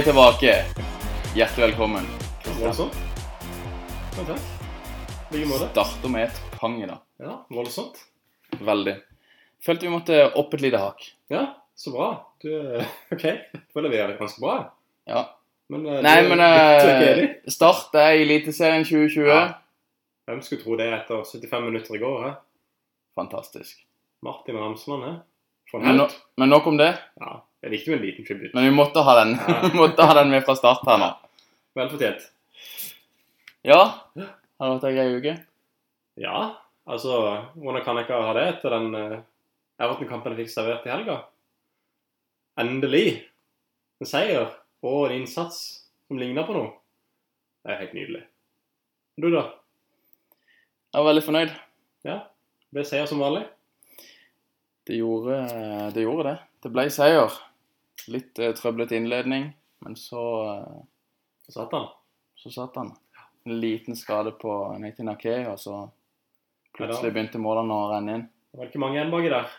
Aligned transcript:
Vi 0.00 0.04
tilbake. 0.04 0.52
Hjertelig 1.36 1.66
velkommen. 1.66 2.06
Voldsomt. 2.60 2.94
Ja, 4.16 4.22
takk. 4.24 4.46
I 5.28 5.34
like 5.34 5.48
måte. 5.50 5.66
Starter 5.74 6.08
med 6.08 6.22
et 6.24 6.38
pang 6.56 6.78
i 6.80 6.86
dag. 6.88 7.02
Ja, 7.20 7.34
voldsomt. 7.52 7.98
Veldig. 8.64 8.94
Følte 9.60 9.84
vi 9.84 9.90
måtte 9.92 10.22
opp 10.40 10.56
et 10.56 10.64
lite 10.64 10.80
hakk. 10.80 11.04
Ja, 11.28 11.42
så 11.76 11.92
bra. 11.92 12.06
Du, 12.40 12.48
OK. 13.12 13.26
Føler 13.76 13.92
vi 13.92 14.00
gjør 14.00 14.14
det 14.14 14.16
ganske 14.22 14.40
bra. 14.40 14.54
Ja. 15.10 15.26
Men, 15.68 15.84
uh, 15.84 16.00
Nei, 16.08 16.16
du- 16.22 16.32
men 16.32 16.46
uh, 16.46 16.88
eh. 17.10 17.36
Start 17.52 18.00
er 18.00 18.22
Eliteserien 18.22 18.88
2020. 18.88 19.28
Ja. 19.28 19.44
Hvem 20.30 20.40
skulle 20.48 20.64
tro 20.64 20.80
det 20.80 20.88
etter 20.96 21.20
75 21.28 21.68
minutter 21.68 22.00
i 22.00 22.02
går? 22.06 22.16
He? 22.24 22.32
Fantastisk. 23.20 23.84
Martin 24.24 24.56
Ramsmann, 24.64 25.04
he? 25.10 25.14
Men, 25.76 26.00
nå- 26.06 26.10
men 26.40 26.56
nok 26.56 26.72
om 26.72 26.80
det. 26.80 26.94
Ja, 27.20 27.42
det 27.60 27.68
er 27.68 27.74
viktig 27.74 27.92
med 27.92 27.98
en 28.00 28.06
liten 28.06 28.24
tribute. 28.24 28.54
Men 28.56 28.64
vi 28.64 28.72
måtte 28.72 29.02
ha 29.04 29.14
den, 29.20 29.34
Ja. 29.36 29.70
måtte 29.82 30.06
ha 30.08 30.14
den 30.16 30.30
med 30.32 30.44
fra 30.46 30.56
start 30.56 30.86
her 30.88 31.00
nå. 31.02 31.10
Vel 31.76 31.90
fortjent. 31.92 32.22
Ja. 33.68 33.80
Har 34.16 34.64
det 34.64 34.70
vært 34.76 34.86
ei 34.88 34.94
grei 34.96 35.18
uke? 35.18 35.34
Ja, 36.20 36.38
altså 36.88 37.18
Hvordan 37.54 37.84
kan 37.84 38.00
jeg 38.00 38.08
ikke 38.08 38.22
ha 38.24 38.32
det 38.36 38.46
etter 38.54 38.74
den 38.74 38.96
uh, 38.96 39.18
Everton-kampen 39.80 40.34
jeg 40.34 40.46
fikk 40.46 40.54
servert 40.54 40.88
i 40.88 40.92
helga? 40.92 41.18
Endelig 42.60 43.04
en 44.00 44.08
seier 44.08 44.48
og 44.80 45.06
en 45.06 45.18
innsats 45.20 45.60
som 46.08 46.20
ligner 46.20 46.48
på 46.48 46.56
noe. 46.56 46.72
Det 47.60 47.74
er 47.74 47.80
helt 47.84 47.96
nydelig. 47.96 48.22
Du, 49.20 49.28
da? 49.28 49.44
Jeg 50.90 50.96
var 50.96 51.08
veldig 51.10 51.24
fornøyd. 51.28 51.52
Ja, 52.08 52.16
ble 52.72 52.84
seier 52.88 53.08
som 53.08 53.20
vanlig? 53.20 53.44
Det 54.88 54.96
gjorde 54.96 55.36
det. 55.92 56.02
Gjorde 56.02 56.26
det. 56.30 56.36
det 56.64 56.72
ble 56.72 56.88
seier. 56.92 57.36
Litt 58.08 58.38
uh, 58.38 58.52
trøblete 58.56 58.96
innledning, 58.96 59.50
men 59.84 59.96
så, 59.96 60.22
eh, 60.54 60.82
Så 61.46 61.52
satt 61.58 61.72
han. 61.72 61.88
så 62.36 62.50
satt 62.50 62.76
han. 62.76 62.92
En 63.44 63.60
liten 63.60 63.96
skade 63.96 64.32
på 64.32 64.78
Nathan 64.78 65.08
Akey, 65.08 65.44
og 65.48 65.58
så 65.58 65.90
plutselig 66.76 67.12
begynte 67.12 67.38
målene 67.40 67.72
å 67.74 67.90
renne 67.92 68.14
inn. 68.14 68.28
Det 68.52 68.58
var 68.60 68.66
ikke 68.70 68.80
mange 68.82 68.96
igjen 68.98 69.10
baki 69.12 69.30
der. 69.32 69.50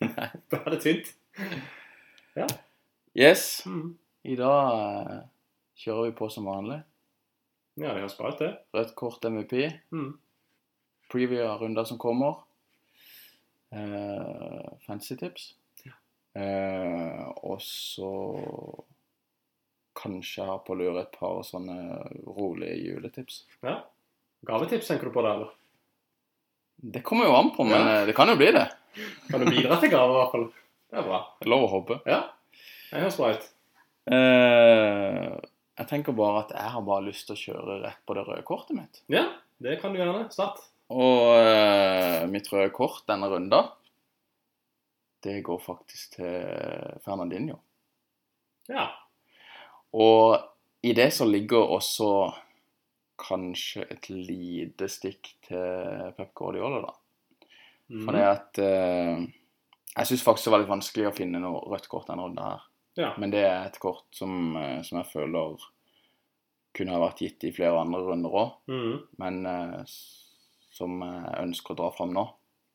da 0.50 0.60
er 0.64 0.70
det 0.74 0.80
tynt. 0.82 1.12
Ja. 2.36 2.46
Yes, 3.14 3.62
Mm. 3.66 3.96
i 4.24 4.34
dag 4.36 4.72
eh, 4.74 5.20
kjører 5.78 6.08
vi 6.10 6.16
på 6.18 6.28
som 6.30 6.44
vanlig. 6.50 6.80
Ja, 7.76 7.92
det 7.94 8.00
høres 8.04 8.16
bra 8.18 8.30
ut, 8.32 8.38
det. 8.38 8.52
Rødt 8.74 8.94
kort 8.98 9.24
MVP. 9.26 9.54
Mm. 9.94 10.12
Preview 11.10 11.42
av 11.46 11.60
runder 11.62 11.84
som 11.86 11.98
kommer. 11.98 12.42
Eh, 13.74 14.70
fancy 14.86 15.16
tips. 15.18 15.54
Eh, 16.34 17.24
og 17.46 17.60
så 17.62 18.10
kanskje 19.94 20.46
har 20.48 20.58
på 20.66 20.74
lur 20.76 20.96
et 21.00 21.12
par 21.14 21.42
sånne 21.46 21.76
rolige 22.26 22.74
juletips. 22.82 23.42
Ja. 23.62 23.76
Gavetips 24.44 24.88
tenker 24.90 25.08
du 25.08 25.14
på 25.14 25.22
det, 25.24 25.30
eller? 25.36 25.52
Det 26.94 27.04
kommer 27.06 27.28
jo 27.30 27.36
an 27.38 27.52
på, 27.56 27.64
men 27.64 27.80
Ja. 27.86 28.00
eh, 28.00 28.06
det 28.06 28.14
kan 28.16 28.28
jo 28.28 28.36
bli 28.36 28.50
det. 28.52 28.66
Kan 29.30 29.40
du 29.40 29.46
bidra 29.50 29.78
til 29.80 29.90
gaver, 29.90 30.14
i 30.14 30.18
hvert 30.22 30.32
fall? 30.32 30.48
Det 30.90 30.98
er 30.98 31.02
bra. 31.08 31.20
Lov 31.46 31.62
å 31.64 31.70
håpe. 31.70 32.00
Ja, 32.06 32.20
det 32.90 33.00
høres 33.00 33.16
bra 33.16 33.30
ut. 33.34 33.48
Eh, 34.10 35.40
jeg 35.78 35.88
tenker 35.88 36.12
bare 36.14 36.44
at 36.44 36.50
jeg 36.54 36.70
har 36.74 36.82
bare 36.82 37.06
lyst 37.08 37.26
til 37.26 37.34
å 37.36 37.40
kjøre 37.40 37.78
rett 37.86 38.02
på 38.06 38.14
det 38.14 38.26
røde 38.26 38.44
kortet 38.44 38.76
mitt. 38.76 39.00
Ja, 39.08 39.24
det 39.62 39.80
kan 39.80 39.92
du 39.94 39.98
gjerne. 39.98 40.26
Start. 40.30 40.60
Og 40.90 41.38
eh, 41.40 42.26
mitt 42.30 42.46
røde 42.52 42.70
kort 42.74 43.06
denne 43.08 43.30
runda, 43.32 43.72
det 45.24 45.38
går 45.46 45.60
faktisk 45.64 46.16
til 46.18 46.98
Fernandinho. 47.04 47.56
Ja. 48.68 48.88
Og 49.94 50.36
i 50.84 50.92
det 50.96 51.10
så 51.16 51.24
ligger 51.28 51.64
også 51.76 52.10
kanskje 53.20 53.86
et 53.94 54.08
lite 54.10 54.88
stikk 54.90 55.30
til 55.46 56.12
Pep 56.16 56.32
Guardiola, 56.36 56.80
da. 56.84 56.94
Mm. 57.94 58.06
Det 58.16 58.22
at 58.26 58.58
eh, 58.64 59.24
Jeg 59.94 60.08
syns 60.08 60.22
faktisk 60.24 60.48
det 60.48 60.52
var 60.54 60.62
litt 60.64 60.70
vanskelig 60.72 61.04
å 61.10 61.14
finne 61.14 61.38
noe 61.42 61.60
rødt 61.70 61.86
kort 61.92 62.08
denne 62.08 62.24
runden 62.24 62.42
her. 62.42 62.64
Ja. 62.98 63.10
Men 63.20 63.30
det 63.30 63.44
er 63.46 63.68
et 63.68 63.78
kort 63.82 64.06
som, 64.16 64.56
eh, 64.56 64.80
som 64.82 64.98
jeg 64.98 65.10
føler 65.12 65.60
kunne 66.74 66.96
ha 66.96 66.98
vært 67.04 67.20
gitt 67.22 67.44
i 67.46 67.52
flere 67.54 67.78
andre 67.78 68.00
runder 68.02 68.34
òg, 68.34 68.56
Mm. 68.66 68.96
men 69.22 69.46
eh, 69.46 69.84
som 70.74 70.96
jeg 71.04 71.44
ønsker 71.44 71.74
å 71.74 71.78
dra 71.78 71.90
fram 71.94 72.12
nå. 72.16 72.24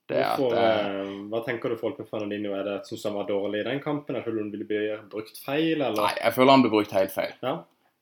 Det 0.09 0.17
Hvorfor, 0.17 0.55
at 0.57 0.85
eh, 0.87 1.01
eh, 1.01 1.09
hva 1.29 1.41
tenker 1.45 1.69
du 1.69 1.77
folk 1.77 1.99
med 2.01 2.07
Fernandinho? 2.09 2.55
Er 2.57 2.63
det 2.65 2.77
Syns 2.87 3.03
han 3.05 3.13
var 3.13 3.27
dårlig 3.29 3.61
i 3.61 3.67
den 3.67 3.81
kampen? 3.83 4.17
Jeg 4.17 4.25
føler 4.25 4.41
han 4.41 4.53
ville 4.55 4.65
bli 4.69 4.79
brukt 5.11 5.37
feil? 5.43 5.75
Eller? 5.75 5.99
Nei, 6.01 6.15
jeg 6.17 6.33
føler 6.33 6.55
han 6.55 6.63
blir 6.65 6.73
brukt 6.73 6.95
helt 6.97 7.13
feil. 7.13 7.35
Ja. 7.45 7.59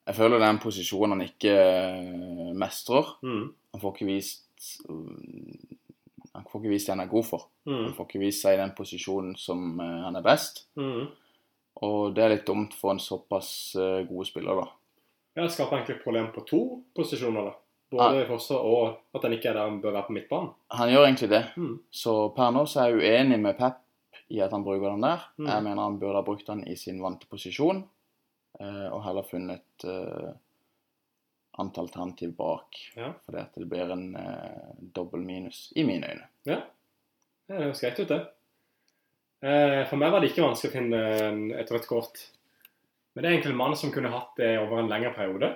Jeg 0.07 0.15
føler 0.15 0.39
det 0.39 0.47
er 0.47 0.53
en 0.55 0.61
posisjon 0.63 1.15
han 1.15 1.25
ikke 1.25 1.55
eh, 1.57 2.53
mestrer. 2.55 3.11
Mm. 3.27 3.43
Han 3.75 3.83
får 3.83 3.95
ikke 3.97 4.07
vist 4.07 4.69
mm, 4.87 5.75
Han 6.31 6.47
får 6.47 6.63
ikke 6.63 6.71
vist 6.71 6.87
det 6.87 6.95
han 6.95 7.03
er 7.03 7.11
god 7.11 7.27
for. 7.27 7.47
Mm. 7.67 7.83
Han 7.89 7.93
får 7.99 8.07
ikke 8.07 8.23
vist 8.23 8.45
seg 8.45 8.55
i 8.55 8.61
den 8.63 8.75
posisjonen 8.77 9.35
som 9.41 9.67
han 9.83 10.15
er 10.15 10.23
best. 10.23 10.63
Mm. 10.79 11.11
Og 11.83 12.15
det 12.15 12.23
er 12.23 12.35
litt 12.37 12.47
dumt 12.47 12.71
for 12.73 12.95
en 12.95 13.03
såpass 13.03 13.51
god 14.07 14.31
spiller, 14.31 14.63
da. 14.63 14.69
Ja, 15.37 15.45
skaper 15.51 15.81
egentlig 15.81 15.99
problem 16.01 16.31
på 16.33 16.47
to 16.47 16.61
posisjoner. 16.97 17.51
da. 17.51 17.66
Både 17.89 18.21
i 18.21 18.27
forsvar 18.27 18.65
og 18.67 19.15
at 19.15 19.23
han 19.23 19.33
ikke 19.37 19.49
er 19.51 19.55
der 19.55 19.69
han 19.69 19.81
bør 19.81 19.93
være 19.95 20.07
på 20.09 20.15
midtbanen. 20.17 20.49
Han 20.75 20.89
gjør 20.91 21.05
egentlig 21.05 21.29
det. 21.31 21.43
Mm. 21.55 21.75
Så 21.91 22.15
per 22.35 22.49
nå 22.55 22.65
så 22.67 22.81
er 22.83 22.89
jeg 22.89 23.03
uenig 23.03 23.37
med 23.39 23.55
Pep 23.59 23.77
i 24.35 24.41
at 24.43 24.51
han 24.51 24.65
bruker 24.65 24.89
den 24.89 25.05
der. 25.05 25.23
Mm. 25.37 25.47
Jeg 25.47 25.63
mener 25.69 25.83
han 25.85 25.99
burde 26.01 26.19
ha 26.19 26.25
brukt 26.27 26.49
den 26.49 26.65
i 26.67 26.75
sin 26.75 26.99
vante 27.03 27.29
posisjon, 27.31 27.79
eh, 28.59 28.87
og 28.91 29.05
heller 29.05 29.27
funnet 29.27 29.87
eh, 29.87 30.33
antall 31.57 31.87
alternativ 31.87 32.33
bak. 32.37 32.79
Ja. 32.97 33.13
Fordi 33.25 33.39
at 33.41 33.55
det 33.55 33.69
blir 33.71 33.93
en 33.93 34.09
eh, 34.19 34.73
dobbel 34.95 35.23
minus, 35.23 35.69
i 35.75 35.85
mine 35.87 36.11
øyne. 36.11 36.27
Ja, 36.49 36.59
det 37.47 37.61
høres 37.61 37.85
greit 37.85 38.01
ut, 38.03 38.11
det. 38.11 38.19
Eh, 39.47 39.85
For 39.87 40.01
meg 40.01 40.11
var 40.11 40.21
det 40.21 40.33
ikke 40.33 40.43
vanskelig 40.43 40.73
å 40.73 40.75
finne 40.75 41.01
et 41.61 41.71
rødt 41.71 41.87
kort. 41.87 42.19
Men 43.13 43.23
det 43.23 43.29
er 43.29 43.37
egentlig 43.37 43.55
en 43.55 43.63
mann 43.63 43.79
som 43.79 43.95
kunne 43.95 44.11
hatt 44.13 44.35
det 44.37 44.51
over 44.59 44.81
en 44.81 44.91
lengre 44.91 45.15
periode. 45.15 45.55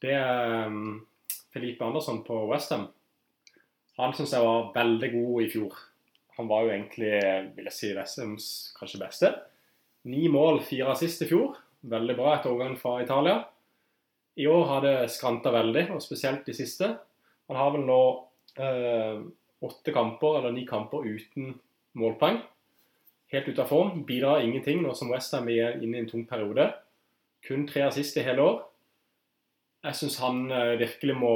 Det 0.00 0.12
er 0.16 0.70
um, 0.70 1.02
Felipe 1.56 1.84
Andersson 1.84 2.20
på 2.26 2.42
Westham. 2.50 2.90
Han 3.96 4.12
syns 4.12 4.34
jeg 4.36 4.44
var 4.44 4.72
veldig 4.74 5.08
god 5.14 5.42
i 5.42 5.50
fjor. 5.54 5.76
Han 6.36 6.48
var 6.50 6.66
jo 6.66 6.72
egentlig, 6.74 7.12
vil 7.56 7.68
jeg 7.70 7.72
si, 7.72 7.92
Westhams 7.96 8.48
kanskje 8.76 9.00
beste. 9.00 9.30
Ni 10.12 10.26
mål, 10.28 10.60
fire 10.68 10.92
assist 10.92 11.24
i 11.24 11.28
fjor. 11.30 11.56
Veldig 11.88 12.16
bra 12.18 12.34
etter 12.34 12.52
overgangen 12.52 12.76
fra 12.80 12.98
Italia. 13.00 13.38
I 14.36 14.44
år 14.52 14.66
har 14.68 14.84
det 14.84 14.96
skranta 15.14 15.48
veldig, 15.54 15.86
og 15.96 16.04
spesielt 16.04 16.44
de 16.44 16.52
siste. 16.58 16.90
Han 17.48 17.56
har 17.56 17.72
vel 17.72 17.86
nå 17.88 18.00
eh, 18.60 19.24
åtte 19.64 19.96
kamper, 19.96 20.42
eller 20.42 20.52
ni 20.52 20.66
kamper 20.68 21.08
uten 21.08 21.54
målpoeng. 21.96 22.42
Helt 23.32 23.48
ute 23.48 23.64
av 23.64 23.72
form. 23.72 24.04
Bidrar 24.04 24.44
ingenting 24.44 24.84
nå 24.84 24.92
som 24.98 25.08
Westham 25.14 25.48
er 25.48 25.80
inne 25.80 25.96
i 25.96 26.04
en 26.04 26.10
tung 26.10 26.28
periode. 26.28 26.68
Kun 27.48 27.64
tre 27.70 27.86
assist 27.88 28.20
i 28.20 28.26
hele 28.26 28.44
år. 28.44 28.60
Jeg 29.86 29.94
syns 29.94 30.16
han 30.18 30.46
eh, 30.50 30.74
virkelig 30.80 31.14
må 31.14 31.32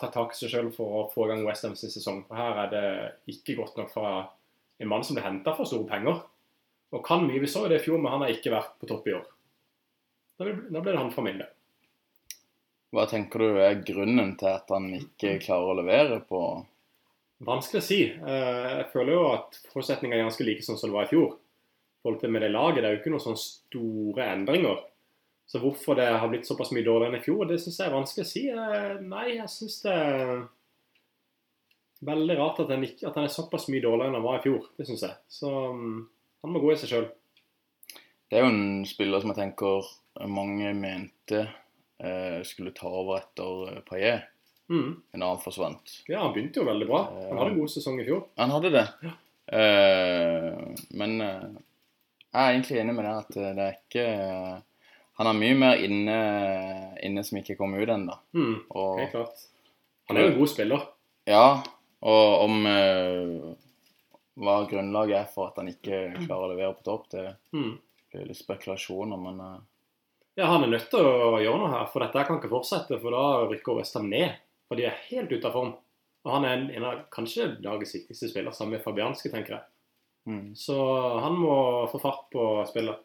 ta 0.00 0.08
tak 0.10 0.34
i 0.34 0.38
seg 0.40 0.50
sjøl 0.50 0.70
for 0.74 0.98
å 0.98 1.02
få 1.12 1.26
i 1.26 1.30
gang 1.30 1.44
Westham 1.46 1.76
sin 1.78 1.92
sesong. 1.92 2.24
For 2.26 2.38
her 2.38 2.64
er 2.64 2.72
det 2.72 2.86
ikke 3.30 3.54
godt 3.60 3.78
nok 3.78 3.92
fra 3.92 4.12
en 4.82 4.90
mann 4.90 5.04
som 5.06 5.14
ble 5.18 5.22
henta 5.22 5.54
for 5.54 5.68
store 5.68 5.86
penger. 5.86 6.24
Og 6.92 7.04
kan 7.06 7.22
mye. 7.24 7.40
Vi 7.40 7.48
så 7.48 7.62
det 7.70 7.78
i 7.78 7.84
fjor, 7.84 8.00
men 8.02 8.12
han 8.12 8.24
har 8.24 8.34
ikke 8.34 8.52
vært 8.52 8.74
på 8.80 8.88
topp 8.90 9.06
i 9.06 9.14
år. 9.16 9.28
Da 10.36 10.48
ble, 10.48 10.82
det 10.82 10.98
han 10.98 11.12
for 11.14 11.24
min 11.24 11.38
del. 11.38 11.52
Hva 12.92 13.06
tenker 13.08 13.40
du 13.40 13.60
er 13.62 13.78
grunnen 13.86 14.34
til 14.40 14.50
at 14.50 14.74
han 14.74 14.90
ikke 14.98 15.38
klarer 15.44 15.70
å 15.72 15.78
levere 15.78 16.20
på 16.26 16.42
Vanskelig 17.42 17.80
å 17.80 17.86
si. 17.86 18.02
Eh, 18.06 18.66
Jeg 18.78 18.90
føler 18.92 19.16
jo 19.16 19.22
at 19.32 19.56
forutsetningene 19.72 20.20
er 20.20 20.28
ganske 20.28 20.44
like 20.46 20.62
sånn 20.62 20.78
som 20.78 20.90
det 20.90 20.98
var 20.98 21.08
i 21.08 21.10
fjor. 21.10 21.32
Forhold 22.02 22.30
med 22.30 22.42
det 22.42 22.50
laget, 22.50 22.82
Det 22.82 22.88
er 22.88 22.94
jo 22.94 23.00
ikke 23.00 23.14
noen 23.14 23.24
sånne 23.24 23.42
store 23.42 24.26
endringer. 24.34 24.82
Så 25.52 25.60
hvorfor 25.60 25.98
det 25.98 26.06
har 26.08 26.30
blitt 26.32 26.46
såpass 26.48 26.70
mye 26.72 26.84
dårligere 26.86 27.12
enn 27.12 27.18
i 27.20 27.24
fjor, 27.26 27.42
det 27.44 27.58
syns 27.60 27.76
jeg 27.76 27.90
er 27.90 27.92
vanskelig 27.92 28.24
å 28.24 28.28
si. 28.30 28.42
Eh, 28.48 28.92
Nei, 29.04 29.26
jeg 29.36 29.50
syns 29.52 29.74
det 29.84 29.92
er 29.92 30.30
veldig 32.08 32.36
rart 32.38 32.62
at 32.64 32.72
han, 32.72 32.86
ikke, 32.86 33.04
at 33.10 33.18
han 33.20 33.28
er 33.28 33.34
såpass 33.34 33.68
mye 33.68 33.84
dårligere 33.84 34.08
enn 34.08 34.16
han 34.16 34.24
var 34.24 34.38
i 34.38 34.44
fjor. 34.46 34.70
Det 34.80 34.86
syns 34.88 35.04
jeg. 35.04 35.18
Så 35.28 35.50
mm, 35.76 35.98
han 36.46 36.54
må 36.54 36.62
gå 36.62 36.72
i 36.72 36.78
seg 36.80 36.94
sjøl. 36.94 37.04
Det 38.32 38.38
er 38.40 38.46
jo 38.46 38.54
en 38.54 38.86
spiller 38.88 39.20
som 39.20 39.34
jeg 39.34 39.40
tenker 39.42 39.90
mange 40.32 40.72
mente 40.78 41.42
eh, 41.44 42.40
skulle 42.48 42.72
ta 42.76 42.88
over 42.88 43.20
etter 43.20 43.74
eh, 43.74 43.82
Paillet, 43.88 44.28
Mm. 44.72 44.92
En 45.12 45.20
annen 45.26 45.40
forsvant. 45.42 45.90
Ja, 46.08 46.22
han 46.22 46.30
begynte 46.32 46.62
jo 46.62 46.64
veldig 46.64 46.86
bra. 46.88 47.00
Han 47.26 47.36
hadde 47.36 47.50
en 47.50 47.58
god 47.58 47.72
sesong 47.74 47.98
i 48.00 48.04
fjor. 48.06 48.22
Han 48.40 48.52
hadde 48.54 48.70
det. 48.72 48.84
Eh, 49.52 50.86
men 50.96 51.16
jeg 51.20 52.38
er 52.40 52.52
egentlig 52.54 52.78
enig 52.80 52.94
med 52.96 53.04
deg 53.04 53.18
at 53.18 53.36
det 53.58 53.66
er 53.66 53.74
ikke 53.76 54.06
Han 55.20 55.28
har 55.28 55.36
mye 55.36 55.54
mer 55.58 55.80
inne, 55.84 56.16
inne 57.04 57.22
som 57.24 57.38
ikke 57.38 57.56
kom 57.58 57.74
ut 57.76 57.88
ennå. 57.88 58.14
Mm. 58.34 58.54
Og 58.70 59.00
Helt 59.02 59.12
klart. 59.12 59.42
Han 60.08 60.16
er 60.18 60.24
jo 60.26 60.30
en 60.32 60.38
god 60.40 60.48
spiller. 60.50 60.86
ja, 61.28 61.62
og 62.02 62.40
om 62.46 62.64
uh, 62.66 63.52
hva 64.42 64.54
grunnlaget 64.66 65.18
er 65.20 65.28
for 65.30 65.50
at 65.52 65.60
han 65.60 65.68
ikke 65.70 66.00
klarer 66.24 66.46
å 66.48 66.52
levere 66.54 66.74
på 66.78 66.82
topp, 66.88 67.04
det 67.12 67.26
Mm. 67.54 67.76
blir 68.10 68.26
litt 68.26 68.40
spekulasjoner, 68.40 69.20
men 69.20 69.38
uh, 69.40 69.58
Ja, 70.34 70.46
han 70.48 70.64
er 70.64 70.72
nødt 70.72 70.88
til 70.90 71.04
å 71.04 71.36
gjøre 71.38 71.58
noe 71.60 71.70
her, 71.74 71.86
for 71.92 72.00
dette 72.00 72.24
kan 72.26 72.38
ikke 72.40 72.48
fortsette. 72.50 72.96
For 73.02 73.12
da 73.12 73.44
rykker 73.52 73.76
Westham 73.76 74.08
ned. 74.08 74.38
For 74.66 74.80
de 74.80 74.86
er 74.88 74.96
helt 75.10 75.30
ute 75.30 75.44
av 75.46 75.52
form. 75.52 75.74
Og 76.24 76.32
han 76.32 76.44
er 76.48 76.54
en, 76.56 76.70
en 76.72 76.84
av 76.88 77.00
kanskje 77.12 77.50
dagens 77.60 77.92
viktigste 77.98 78.30
spillere, 78.30 78.54
sammen 78.56 78.78
med 78.78 78.82
Fabianski, 78.84 79.28
tenker 79.28 79.58
jeg. 79.58 79.64
Mm. 80.32 80.54
Så 80.56 80.76
han 81.20 81.36
må 81.36 81.54
få 81.92 82.00
fart 82.00 82.30
på 82.32 82.46
spillet. 82.70 82.96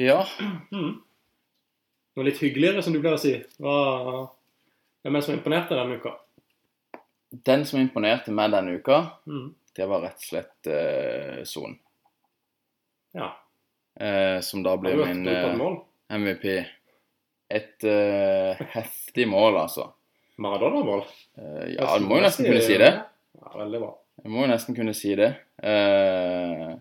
Ja. 0.00 0.24
Mm. 0.72 0.94
Noe 2.14 2.26
litt 2.26 2.40
hyggeligere, 2.42 2.82
som 2.82 2.94
du 2.94 3.00
pleier 3.02 3.18
å 3.18 3.22
si. 3.22 3.34
Hva, 3.62 3.74
hvem 5.02 5.14
er 5.16 5.20
det 5.22 5.26
som 5.26 5.34
imponerte 5.36 5.78
denne 5.78 5.98
uka? 5.98 6.12
Den 7.46 7.64
som 7.66 7.80
imponerte 7.82 8.34
meg 8.34 8.52
denne 8.54 8.76
uka, 8.78 9.00
Mm. 9.26 9.48
det 9.74 9.88
var 9.90 10.04
rett 10.06 10.20
og 10.22 10.28
slett 10.28 10.70
eh, 10.70 11.40
Son. 11.44 11.74
Ja. 13.14 13.32
Uh, 13.94 14.40
som 14.42 14.62
da 14.62 14.76
ble 14.78 14.94
blir 14.94 15.06
min 15.06 15.28
uh? 15.28 15.76
MVP. 16.10 16.46
Et 17.54 17.84
eh, 17.86 18.62
heftig 18.74 19.26
mål, 19.30 19.58
altså. 19.60 19.92
Maradona-mål? 20.42 21.04
Ja, 21.70 21.92
du 21.98 22.06
må 22.08 22.18
jo 22.18 22.24
nesten 22.24 22.48
kunne 22.48 22.62
si 22.64 22.78
det. 22.80 22.90
Ja, 23.38 23.52
veldig 23.54 23.80
bra. 23.84 23.92
Jeg 24.24 24.32
må 24.32 24.42
jo 24.42 24.48
nesten 24.50 24.74
kunne 24.74 24.94
si 24.98 25.12
det. 25.18 25.28
Eh, 25.62 26.72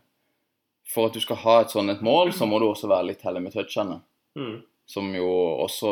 for 0.89 1.07
at 1.07 1.13
du 1.15 1.19
skal 1.23 1.39
ha 1.43 1.61
et 1.63 1.71
sånt 1.73 1.89
et 1.93 2.01
mål, 2.03 2.33
så 2.35 2.45
må 2.49 2.59
du 2.59 2.67
også 2.67 2.89
være 2.91 3.07
litt 3.11 3.21
heldig 3.25 3.41
med 3.45 3.53
touchene. 3.55 4.01
Mm. 4.37 4.61
Som 4.89 5.13
jo 5.15 5.27
også 5.63 5.91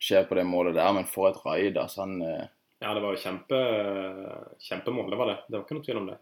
skjer 0.00 0.24
på 0.28 0.34
det 0.38 0.46
målet 0.48 0.74
der, 0.76 0.92
men 0.96 1.04
for 1.08 1.28
et 1.30 1.40
raid. 1.44 1.76
Altså 1.80 2.04
han 2.04 2.20
eh, 2.22 2.46
Ja, 2.82 2.94
det 2.94 3.02
var 3.04 3.14
jo 3.14 3.20
kjempe, 3.20 3.58
kjempemål, 4.60 5.10
det 5.10 5.18
var 5.20 5.30
det. 5.30 5.36
Det 5.48 5.56
var 5.58 5.64
ikke 5.66 5.76
noe 5.78 5.86
tvil 5.86 6.00
om 6.02 6.08
det. 6.10 6.16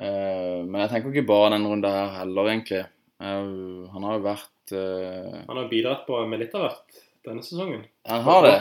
eh, 0.00 0.58
Men 0.64 0.80
jeg 0.84 0.90
tenker 0.94 1.12
ikke 1.14 1.28
bare 1.28 1.52
den 1.56 1.68
runden 1.68 1.90
her 1.96 2.10
heller, 2.20 2.50
egentlig. 2.54 2.82
Eh, 3.20 3.54
han 3.94 4.06
har 4.08 4.18
jo 4.18 4.24
vært 4.26 4.74
Han 4.74 5.56
har 5.58 5.68
bidratt 5.70 6.04
på 6.06 6.20
med 6.30 6.38
litt 6.44 6.52
av 6.54 6.62
hvert 6.68 7.00
denne 7.26 7.42
sesongen. 7.44 7.82
Han 8.08 8.22
har 8.22 8.46
det. 8.46 8.52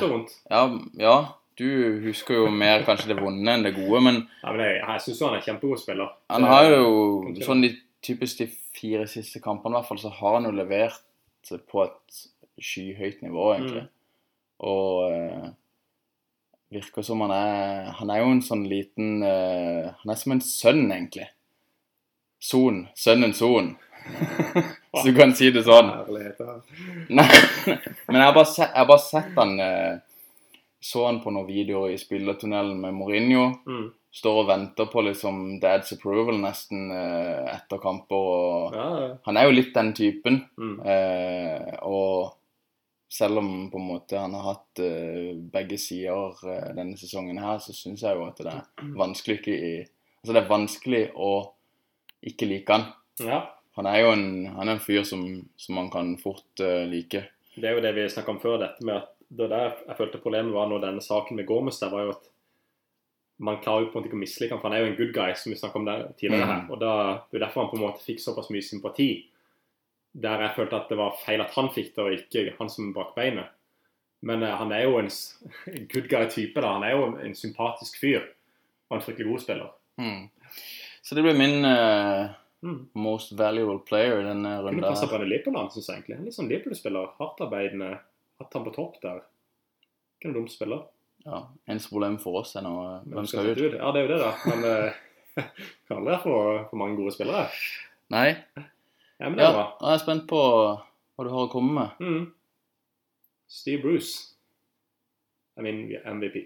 Ja, 0.50 0.63
ja, 1.00 1.17
du 1.59 1.67
husker 2.07 2.39
jo 2.41 2.47
mer 2.51 2.81
kanskje 2.88 3.12
det 3.13 3.19
vonde 3.21 3.51
enn 3.53 3.63
det 3.63 3.75
gode, 3.75 4.01
men 4.03 4.17
Ja, 4.44 4.51
men 4.51 4.63
jeg, 4.65 4.79
jeg 4.81 5.03
syns 5.05 5.21
han 5.21 5.35
er 5.35 5.39
en 5.41 5.45
kjempegod 5.47 5.79
spiller. 5.83 6.09
han 6.31 6.47
har 6.50 6.69
jo 6.71 6.89
sånn 7.45 7.62
de 7.63 7.73
typisk 8.06 8.42
de 8.42 8.50
fire 8.78 9.07
siste 9.12 9.42
kampene 9.44 9.75
i 9.75 9.80
hvert 9.80 9.90
fall, 9.90 10.01
så 10.01 10.12
har 10.13 10.38
han 10.38 10.48
jo 10.50 10.56
levert 10.56 11.01
på 11.69 11.84
et 11.86 12.22
skyhøyt 12.60 13.24
nivå, 13.24 13.54
egentlig. 13.56 13.86
Mm. 13.88 13.96
Og 14.69 15.12
eh, 15.12 15.50
virker 16.75 17.06
som 17.06 17.22
han 17.24 17.31
er 17.31 17.94
Han 17.96 18.10
er 18.12 18.19
jo 18.19 18.31
en 18.34 18.42
sånn 18.44 18.66
liten 18.68 19.24
eh, 19.24 19.86
Han 20.01 20.12
er 20.12 20.19
som 20.19 20.36
en 20.36 20.44
sønn, 20.44 20.84
egentlig. 20.92 21.30
Son. 22.40 22.86
Sønnen 22.96 23.34
Son. 23.36 23.74
Hvis 24.92 25.06
du 25.06 25.13
kan 25.16 25.34
si 25.36 25.51
det 25.54 25.66
sånn. 25.68 25.90
Nei, 27.12 27.28
men 27.68 28.19
jeg 28.19 28.25
har 28.25 28.36
bare 28.36 28.48
sett, 28.48 28.69
jeg 28.69 28.80
har 28.80 28.90
bare 28.90 29.04
sett 29.04 29.34
han 29.38 29.56
eh, 29.63 29.96
Så 30.81 31.06
han 31.06 31.19
på 31.24 31.34
noen 31.36 31.50
videoer 31.50 31.94
i 31.94 32.00
spillertunnelen 32.00 32.80
med 32.80 32.96
Mourinho. 32.96 33.50
Mm. 33.68 33.90
Står 34.11 34.39
og 34.41 34.47
venter 34.50 34.88
på 34.89 35.03
liksom 35.06 35.59
dad's 35.61 35.91
approval 35.94 36.39
nesten 36.41 36.89
eh, 36.91 37.45
etter 37.53 37.77
kamper. 37.81 38.15
og 38.15 38.73
Ja, 38.73 38.88
ja. 39.03 39.09
Han 39.27 39.38
er 39.38 39.45
jo 39.45 39.53
litt 39.53 39.69
den 39.75 39.94
typen. 39.94 40.41
Mm. 40.57 40.79
Eh, 40.81 41.75
og 41.85 42.33
selv 43.09 43.38
om 43.41 43.69
på 43.69 43.77
en 43.77 43.88
måte 43.89 44.17
han 44.17 44.33
har 44.38 44.47
hatt 44.51 44.81
eh, 44.85 45.35
begge 45.53 45.77
sider 45.81 46.41
eh, 46.45 46.71
denne 46.77 46.97
sesongen 46.97 47.38
her, 47.41 47.61
så 47.61 47.73
syns 47.73 48.01
jeg 48.06 48.17
jo 48.17 48.25
at 48.25 48.41
det 48.41 48.53
er 48.53 48.91
vanskelig 48.97 49.39
i 49.47 49.71
Altså 50.19 50.33
det 50.35 50.39
er 50.41 50.50
vanskelig 50.50 51.03
å 51.15 51.29
ikke 52.27 52.50
like 52.50 52.75
han. 52.75 52.89
ja. 53.23 53.45
Han 53.79 53.88
er 53.88 54.01
jo 54.01 54.09
en, 54.12 54.25
han 54.57 54.67
er 54.67 54.75
en 54.75 54.81
fyr 54.83 55.05
som, 55.07 55.21
som 55.55 55.77
man 55.77 55.88
kan 55.94 56.09
fort 56.19 56.59
eh, 56.59 56.83
like. 56.89 57.21
Det 57.55 57.69
er 57.69 57.77
jo 57.77 57.83
det 57.85 57.94
vi 57.95 58.09
snakka 58.12 58.33
om 58.33 58.41
før, 58.41 58.57
dette 58.59 58.83
med 58.83 58.97
at 58.97 59.13
det 59.29 59.47
der 59.53 59.69
jeg 59.85 59.95
følte 59.95 60.19
problemet 60.19 60.51
var 60.51 60.67
når 60.67 60.81
denne 60.83 61.03
saken 61.05 61.38
med 61.39 61.47
Gormes 61.47 61.79
der, 61.79 61.94
var 61.94 62.03
jo 62.03 62.15
at 62.17 62.28
man 63.39 63.59
klarer 63.63 63.86
jo 63.86 63.91
på 63.91 63.97
en 63.97 64.01
måte 64.03 64.09
ikke 64.09 64.18
å 64.19 64.24
mislike 64.24 64.51
ham, 64.51 64.59
for 64.62 64.69
han 64.69 64.77
er 64.77 64.83
jo 64.86 64.89
en 64.91 64.97
good 64.97 65.13
guy, 65.15 65.33
som 65.39 65.51
vi 65.53 65.57
snakket 65.59 65.80
om 65.80 65.86
der 65.88 66.01
tidligere 66.19 66.45
her. 66.50 66.62
Mhm. 66.63 66.71
Og 66.71 66.80
da, 66.81 66.94
Det 67.31 67.39
er 67.39 67.45
derfor 67.45 67.62
han 67.63 67.69
på 67.71 67.77
en 67.80 67.86
måte 67.86 68.03
fikk 68.03 68.19
såpass 68.19 68.50
mye 68.51 68.62
sympati. 68.65 69.09
Der 70.19 70.41
jeg 70.41 70.56
følte 70.56 70.75
at 70.75 70.89
det 70.89 70.97
var 70.97 71.15
feil 71.25 71.41
at 71.41 71.51
han 71.56 71.69
fikk 71.69 71.94
det, 71.95 72.03
og 72.03 72.12
ikke 72.18 72.57
han 72.57 72.69
som 72.69 72.94
brakk 72.94 73.15
beinet. 73.15 73.47
Men 74.21 74.44
uh, 74.44 74.56
han 74.57 74.71
er 74.71 74.83
jo 74.83 74.97
en 75.00 75.07
good 75.88 76.09
guy-type. 76.09 76.59
da, 76.59 76.74
Han 76.74 76.83
er 76.83 76.91
jo 76.91 77.06
en 77.24 77.36
sympatisk 77.36 78.00
fyr. 78.01 78.27
Og 78.89 78.97
en 78.97 79.01
fryktelig 79.06 79.30
god 79.30 79.39
spiller. 79.39 79.69
Mm. 79.97 80.30
Så 81.01 81.15
det 81.15 81.24
blir 81.24 81.38
min 81.38 81.63
uh, 81.65 82.30
Mm. 82.62 82.89
most 82.94 83.31
valuable 83.31 83.80
player 83.88 84.19
i 84.19 84.24
denne 84.24 84.57
runden. 84.59 84.81
Kunne 84.81 84.89
passa 84.91 85.07
på 85.07 85.15
en 85.15 85.30
Liverpool-land, 85.30 85.71
syns 85.71 85.88
jeg 85.88 85.95
egentlig. 86.01 86.18
En 86.18 86.25
litt 86.25 86.36
sånn 86.36 86.50
Liverpool-spiller. 86.50 87.06
Hardtarbeidende. 87.18 88.00
Hatt 88.41 88.53
han 88.53 88.65
på 88.65 88.74
topp 88.75 88.97
der. 89.01 89.21
Ikke 90.19 90.27
noen 90.27 90.41
dum 90.41 90.47
spiller. 90.51 90.81
Ja, 91.29 91.39
Eneste 91.69 91.91
problem 91.93 92.15
for 92.21 92.39
oss 92.41 92.55
er 92.57 92.63
nå 92.65 92.73
eh, 92.87 93.03
hvem 93.11 93.27
skal 93.29 93.45
skal 93.51 93.67
ut. 93.69 93.77
Ja, 93.77 93.91
det 93.93 94.01
er 94.01 94.07
jo 94.07 94.11
det, 94.15 94.19
da. 94.23 94.31
Men 94.49 94.65
eh, 94.65 95.45
kan 95.87 95.99
aldri 96.01 96.17
få 96.23 96.35
for 96.71 96.79
mange 96.81 96.97
gode 96.97 97.13
spillere. 97.15 97.45
Nei. 98.13 98.27
Ja, 98.57 99.27
men 99.29 99.37
det 99.37 99.43
Ja, 99.45 99.49
er 99.51 99.57
bra. 99.59 99.65
Jeg 99.83 99.93
er 99.99 100.03
spent 100.03 100.25
på 100.31 100.39
hva 100.41 101.25
du 101.27 101.31
har 101.33 101.45
å 101.45 101.51
komme 101.51 101.75
med. 101.75 102.01
Mm. 102.01 102.23
Steve 103.49 103.81
Bruce 103.83 104.33
er 105.59 105.65
min 105.67 105.83
MVP. 106.17 106.39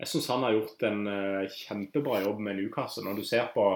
Jeg 0.00 0.08
syns 0.08 0.30
han 0.32 0.44
har 0.46 0.54
gjort 0.56 0.84
en 0.88 1.02
eh, 1.12 1.50
kjempebra 1.52 2.22
jobb 2.24 2.38
med 2.46 2.56
Newcastle. 2.60 3.04
Når 3.04 3.20
du 3.20 3.26
ser 3.28 3.50
på 3.52 3.66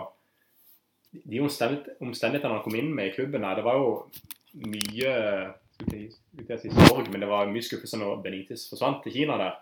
de 1.12 1.42
omstendighet- 1.44 2.00
omstendighetene 2.02 2.56
han 2.56 2.64
kom 2.64 2.78
inn 2.78 2.94
med 2.96 3.10
i 3.10 3.14
klubben, 3.14 3.44
det 3.44 3.64
var 3.66 3.76
jo 3.78 3.90
mye 4.64 5.12
ikke 5.74 6.08
skulle 6.14 6.42
ikke 6.44 6.56
si 6.62 6.70
sorg, 6.70 7.08
men 7.10 7.20
det 7.22 7.28
var 7.28 7.48
mye 7.50 7.62
skuffelse 7.66 7.98
når 7.98 8.20
Benitez 8.24 8.64
forsvant 8.70 9.02
til 9.04 9.12
Kina 9.18 9.36
der. 9.40 9.56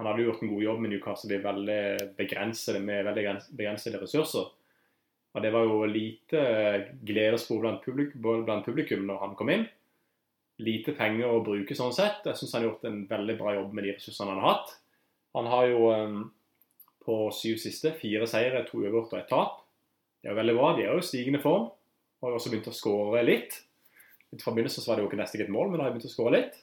Han 0.00 0.06
hadde 0.08 0.22
jo 0.22 0.30
gjort 0.30 0.42
en 0.46 0.52
god 0.54 0.62
jobb 0.64 0.78
med 0.80 0.90
Newcastle 0.94 1.34
i 1.36 1.42
veldig 1.44 1.80
begrensede, 2.16 2.78
med 2.80 3.04
veldig 3.04 3.24
begrensede 3.52 3.98
ressurser. 4.00 4.46
Og 5.36 5.42
det 5.44 5.50
var 5.52 5.66
jo 5.68 5.82
lite 5.84 6.44
gledesspor 7.04 7.60
blant, 7.60 7.82
publik, 7.84 8.14
blant 8.16 8.64
publikum 8.64 9.04
når 9.04 9.20
han 9.20 9.34
kom 9.36 9.52
inn. 9.52 9.66
Lite 10.64 10.94
penger 10.96 11.28
å 11.28 11.42
bruke 11.44 11.76
sånn 11.76 11.92
sett. 11.92 12.24
Jeg 12.24 12.40
syns 12.40 12.54
han 12.56 12.64
har 12.64 12.70
gjort 12.70 12.88
en 12.88 13.02
veldig 13.10 13.36
bra 13.42 13.52
jobb 13.58 13.76
med 13.76 13.86
de 13.86 13.92
ressursene 13.98 14.32
han 14.32 14.40
har 14.40 14.54
hatt. 14.54 14.72
Han 15.36 15.50
har 15.52 15.68
jo 15.68 15.84
eh, 15.92 16.16
på 17.04 17.18
syv 17.36 17.60
siste 17.60 17.92
fire 18.00 18.30
seire, 18.32 18.64
to 18.70 18.80
uavgjort 18.80 19.12
og 19.12 19.20
et 19.20 19.30
tap. 19.30 19.60
Det 20.16 20.30
er 20.30 20.34
jo 20.34 20.40
veldig 20.40 20.56
bra. 20.62 20.72
De 20.80 20.86
er 20.86 20.94
jo 20.94 21.04
i 21.04 21.10
stigende 21.10 21.42
form. 21.44 21.68
Har 22.24 22.32
jo 22.32 22.40
også 22.40 22.54
begynt 22.54 22.72
å 22.72 22.76
skåre 22.80 23.22
litt. 23.28 23.60
Fra 24.40 24.56
begynnelsen 24.56 24.88
var 24.88 24.96
det 24.96 25.04
jo 25.04 25.12
ikke 25.12 25.20
nesten 25.20 25.44
et 25.44 25.52
mål, 25.52 25.68
men 25.68 25.76
da 25.76 25.84
har 25.84 25.92
jeg 25.92 25.98
begynt 25.98 26.08
å 26.08 26.16
skåre 26.16 26.36
litt. 26.38 26.60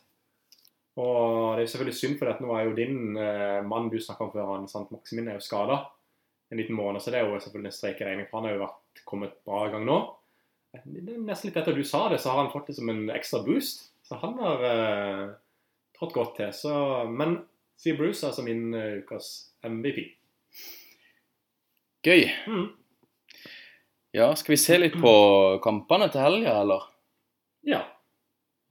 Og 0.97 1.53
det 1.53 1.61
er 1.61 1.65
jo 1.67 1.71
selvfølgelig 1.73 1.99
synd, 1.99 2.15
for 2.17 2.31
at 2.31 2.39
nå 2.41 2.53
er 2.57 2.65
jo 2.65 2.77
din 2.77 3.17
eh, 3.21 3.59
mann 3.65 3.91
du 3.93 3.99
snakka 4.01 4.25
om 4.25 4.31
før, 4.33 4.53
han 4.55 4.69
Sant 4.71 4.93
Maximin, 4.93 5.29
er 5.29 5.37
jo 5.37 5.45
skada 5.45 5.83
en 6.49 6.57
liten 6.57 6.77
måned. 6.77 7.03
Så 7.03 7.13
det 7.13 7.19
er 7.19 7.27
jo 7.27 7.39
selvfølgelig 7.41 7.69
en 7.69 7.75
streik 7.75 8.01
i 8.01 8.07
regning, 8.07 8.29
for 8.29 8.39
han 8.39 8.49
har 8.49 8.55
jo 8.55 8.63
vært 8.63 9.03
kommet 9.05 9.35
bra 9.45 9.67
i 9.67 9.73
gang 9.75 9.85
nå. 9.85 9.97
Nesten 10.77 11.49
litt 11.49 11.59
etter 11.59 11.75
du 11.75 11.83
sa 11.87 12.07
det, 12.11 12.19
så 12.21 12.33
har 12.33 12.43
han 12.43 12.51
fått 12.53 12.71
det 12.71 12.77
som 12.79 12.89
en 12.91 13.05
ekstra 13.13 13.43
boost. 13.45 13.87
Så 14.07 14.17
han 14.21 14.37
har 14.41 14.65
eh, 14.71 15.23
trådt 15.97 16.15
godt 16.17 16.35
til. 16.39 16.51
Så, 16.55 16.73
men 17.11 17.41
sier 17.77 17.97
Bruce 17.99 18.25
altså 18.25 18.45
min 18.45 18.71
uh, 18.73 18.97
ukas 19.03 19.51
MVP. 19.67 20.01
Gøy. 22.07 22.25
Mm. 22.47 22.69
Ja, 24.15 24.31
skal 24.39 24.55
vi 24.55 24.61
se 24.61 24.77
litt 24.79 24.95
på 24.97 25.13
kampene 25.61 26.07
til 26.09 26.23
helga, 26.23 26.55
eller? 26.63 26.87
Ja. 27.67 27.83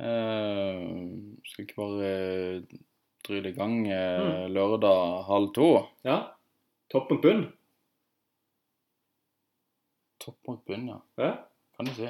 Eh, 0.00 0.80
skal 1.46 1.62
vi 1.62 1.66
ikke 1.68 1.78
bare 1.80 2.10
eh, 2.10 2.80
dryle 3.26 3.50
i 3.52 3.56
gang 3.56 3.76
eh, 3.88 4.22
Mm. 4.22 4.52
lørdag 4.54 5.24
halv 5.28 5.52
to? 5.56 5.68
ja. 6.04 6.18
Topp 6.92 7.10
mot 7.10 7.22
bunn. 7.22 7.40
Topp 10.22 10.38
mot 10.48 10.64
bunn, 10.66 10.88
ja. 10.88 11.00
Ja. 11.20 11.32
Kan 11.76 11.86
du 11.88 11.92
si. 11.96 12.08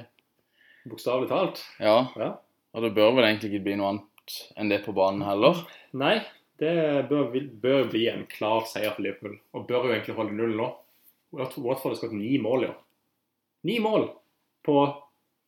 Bokstavelig 0.86 1.28
talt. 1.30 1.62
Ja. 1.82 1.96
Ja. 2.16 2.28
Og 2.76 2.84
det 2.84 2.92
bør 2.94 3.14
vel 3.16 3.24
egentlig 3.26 3.50
ikke 3.54 3.64
bli 3.66 3.76
noe 3.80 3.88
annet 3.94 4.36
enn 4.60 4.70
det 4.70 4.82
på 4.84 4.92
banen 4.94 5.24
heller. 5.26 5.62
Nei, 5.96 6.18
det 6.60 6.74
bør, 7.10 7.32
bør 7.62 7.88
bli 7.90 8.04
en 8.12 8.26
klar 8.30 8.66
seier 8.68 8.92
for 8.94 9.02
Liverpool. 9.06 9.38
Og 9.56 9.66
bør 9.68 9.88
jo 9.88 9.94
egentlig 9.96 10.16
holde 10.18 10.36
null 10.36 10.54
nå. 10.60 10.68
Watford 11.36 11.80
har 11.90 11.96
skåret 11.98 12.14
ni 12.16 12.36
mål 12.38 12.66
i 12.66 12.70
år. 12.70 12.76
Ni 13.66 13.78
mål 13.82 14.06
på 14.66 14.76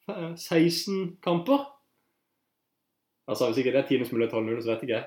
eh, 0.09 0.33
16 0.35 1.19
kamper. 1.25 1.69
Altså, 3.29 3.47
Hvis 3.51 3.59
ikke 3.61 3.73
det 3.75 3.81
er 3.85 3.89
tidenes 3.89 4.13
mulighet 4.13 4.31
til 4.33 4.39
å 4.39 4.41
holde 4.41 4.53
null, 4.55 4.63
så 4.65 4.73
vet 4.73 4.83
jeg 4.83 4.89
ikke. 4.89 5.07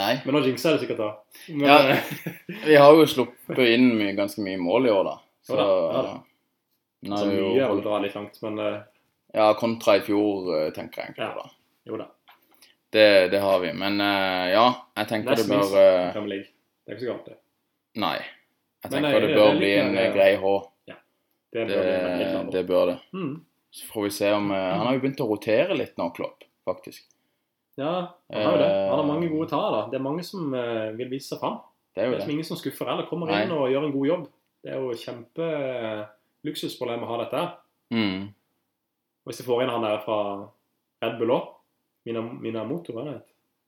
Nei. 0.00 0.12
Men 0.24 0.36
nå 0.36 0.40
jinxer 0.46 0.70
jeg 0.70 0.78
det 0.78 0.86
sikkert, 0.86 1.00
da. 1.02 1.10
Men, 1.48 1.66
Ja. 1.66 1.78
eh, 1.90 2.12
Vi 2.68 2.76
har 2.78 2.94
jo 2.94 3.06
sluppet 3.10 3.58
inn 3.74 3.90
mye, 3.98 4.14
ganske 4.16 4.40
mye 4.44 4.58
mål 4.62 4.86
i 4.86 4.94
år, 4.94 5.04
da. 5.04 5.16
Så 5.46 5.56
Jo 5.56 5.58
da, 5.60 5.66
ja 5.66 6.02
da. 6.06 6.14
Altså, 7.10 7.26
mye 7.26 7.64
er 7.64 7.68
vel 7.72 7.80
å 7.80 7.84
dra 7.84 7.98
litt 8.04 8.14
langt, 8.16 8.38
men 8.44 8.58
uh... 8.60 8.80
Ja, 9.34 9.52
kontra 9.54 9.96
i 9.98 10.00
fjor, 10.06 10.48
eh, 10.56 10.70
tenker 10.76 11.02
jeg 11.02 11.10
egentlig 11.12 11.26
Ja. 11.26 11.34
da. 11.36 11.50
jo 11.90 11.96
da. 12.00 12.06
Det, 12.90 13.04
det 13.30 13.40
har 13.40 13.60
vi. 13.62 13.72
Men 13.78 14.00
uh, 14.02 14.46
ja, 14.50 14.64
jeg 14.98 15.06
tenker 15.12 15.36
det 15.38 15.46
bør 15.46 15.68
uh, 15.76 16.12
Premier 16.14 16.32
League. 16.36 16.48
Det 16.86 16.90
er 16.92 16.96
ikke 16.96 17.04
så 17.06 17.12
galt, 17.12 17.28
det. 17.30 17.36
Nei. 18.02 18.16
Jeg 18.82 18.90
tenker 18.90 19.04
nei, 19.06 19.12
det 19.20 19.28
det- 19.28 19.36
bør 19.36 19.50
det 19.52 19.58
bli 19.60 19.70
en 19.78 19.94
grei 20.16 20.32
H. 20.40 20.54
Det 21.50 21.66
Det, 21.66 21.66
bør 21.66 21.84
det. 21.84 22.00
veldig 22.06 22.50
det 22.54 22.66
bør. 22.66 22.90
Mm. 23.12 23.32
Så 23.70 23.86
får 23.86 24.02
vi 24.02 24.10
se 24.10 24.32
om 24.34 24.50
eh, 24.50 24.72
Han 24.76 24.86
har 24.86 24.94
jo 24.96 25.00
begynt 25.04 25.20
å 25.22 25.28
rotere 25.30 25.76
litt 25.78 25.96
nå, 26.00 26.08
Klopp, 26.16 26.42
faktisk. 26.66 27.04
Ja, 27.78 27.92
han 28.32 28.42
har 28.44 28.56
jo 28.56 28.58
det. 28.58 28.70
Han 28.90 28.98
har 28.98 29.06
mange 29.06 29.26
Eh. 29.28 29.32
gode 29.32 29.48
tall. 29.48 29.72
da. 29.72 29.84
Det 29.92 29.96
er 30.00 30.04
mange 30.04 30.24
som 30.26 30.52
eh, 30.54 30.90
vil 30.98 31.08
vise 31.08 31.28
seg 31.34 31.40
fram. 31.40 31.60
Det 31.94 32.02
er 32.02 32.06
jo 32.06 32.12
Det 32.12 32.18
Det 32.20 32.26
er 32.28 32.32
ingen 32.34 32.44
som 32.48 32.56
skuffer 32.58 32.88
eller 32.90 33.06
Kommer 33.08 33.26
Nei. 33.30 33.44
inn 33.44 33.52
og 33.54 33.70
gjør 33.70 33.84
en 33.86 33.92
god 33.94 34.06
jobb. 34.06 34.26
Det 34.62 34.72
er 34.72 34.76
jo 34.82 34.90
kjempeluksusproblem 35.00 37.02
å 37.06 37.10
ha 37.10 37.16
dette. 37.24 37.44
Mm. 37.94 38.26
Og 38.28 39.30
Hvis 39.30 39.38
jeg 39.40 39.46
får 39.46 39.62
inn 39.64 39.70
han 39.72 39.82
der 39.86 39.98
fra 40.04 40.18
Red 41.02 41.18
Bull 41.18 41.30
òg, 41.34 41.46
Minamoto, 42.06 42.92
hva 42.92 43.06
er 43.06 43.12
det? 43.12 43.22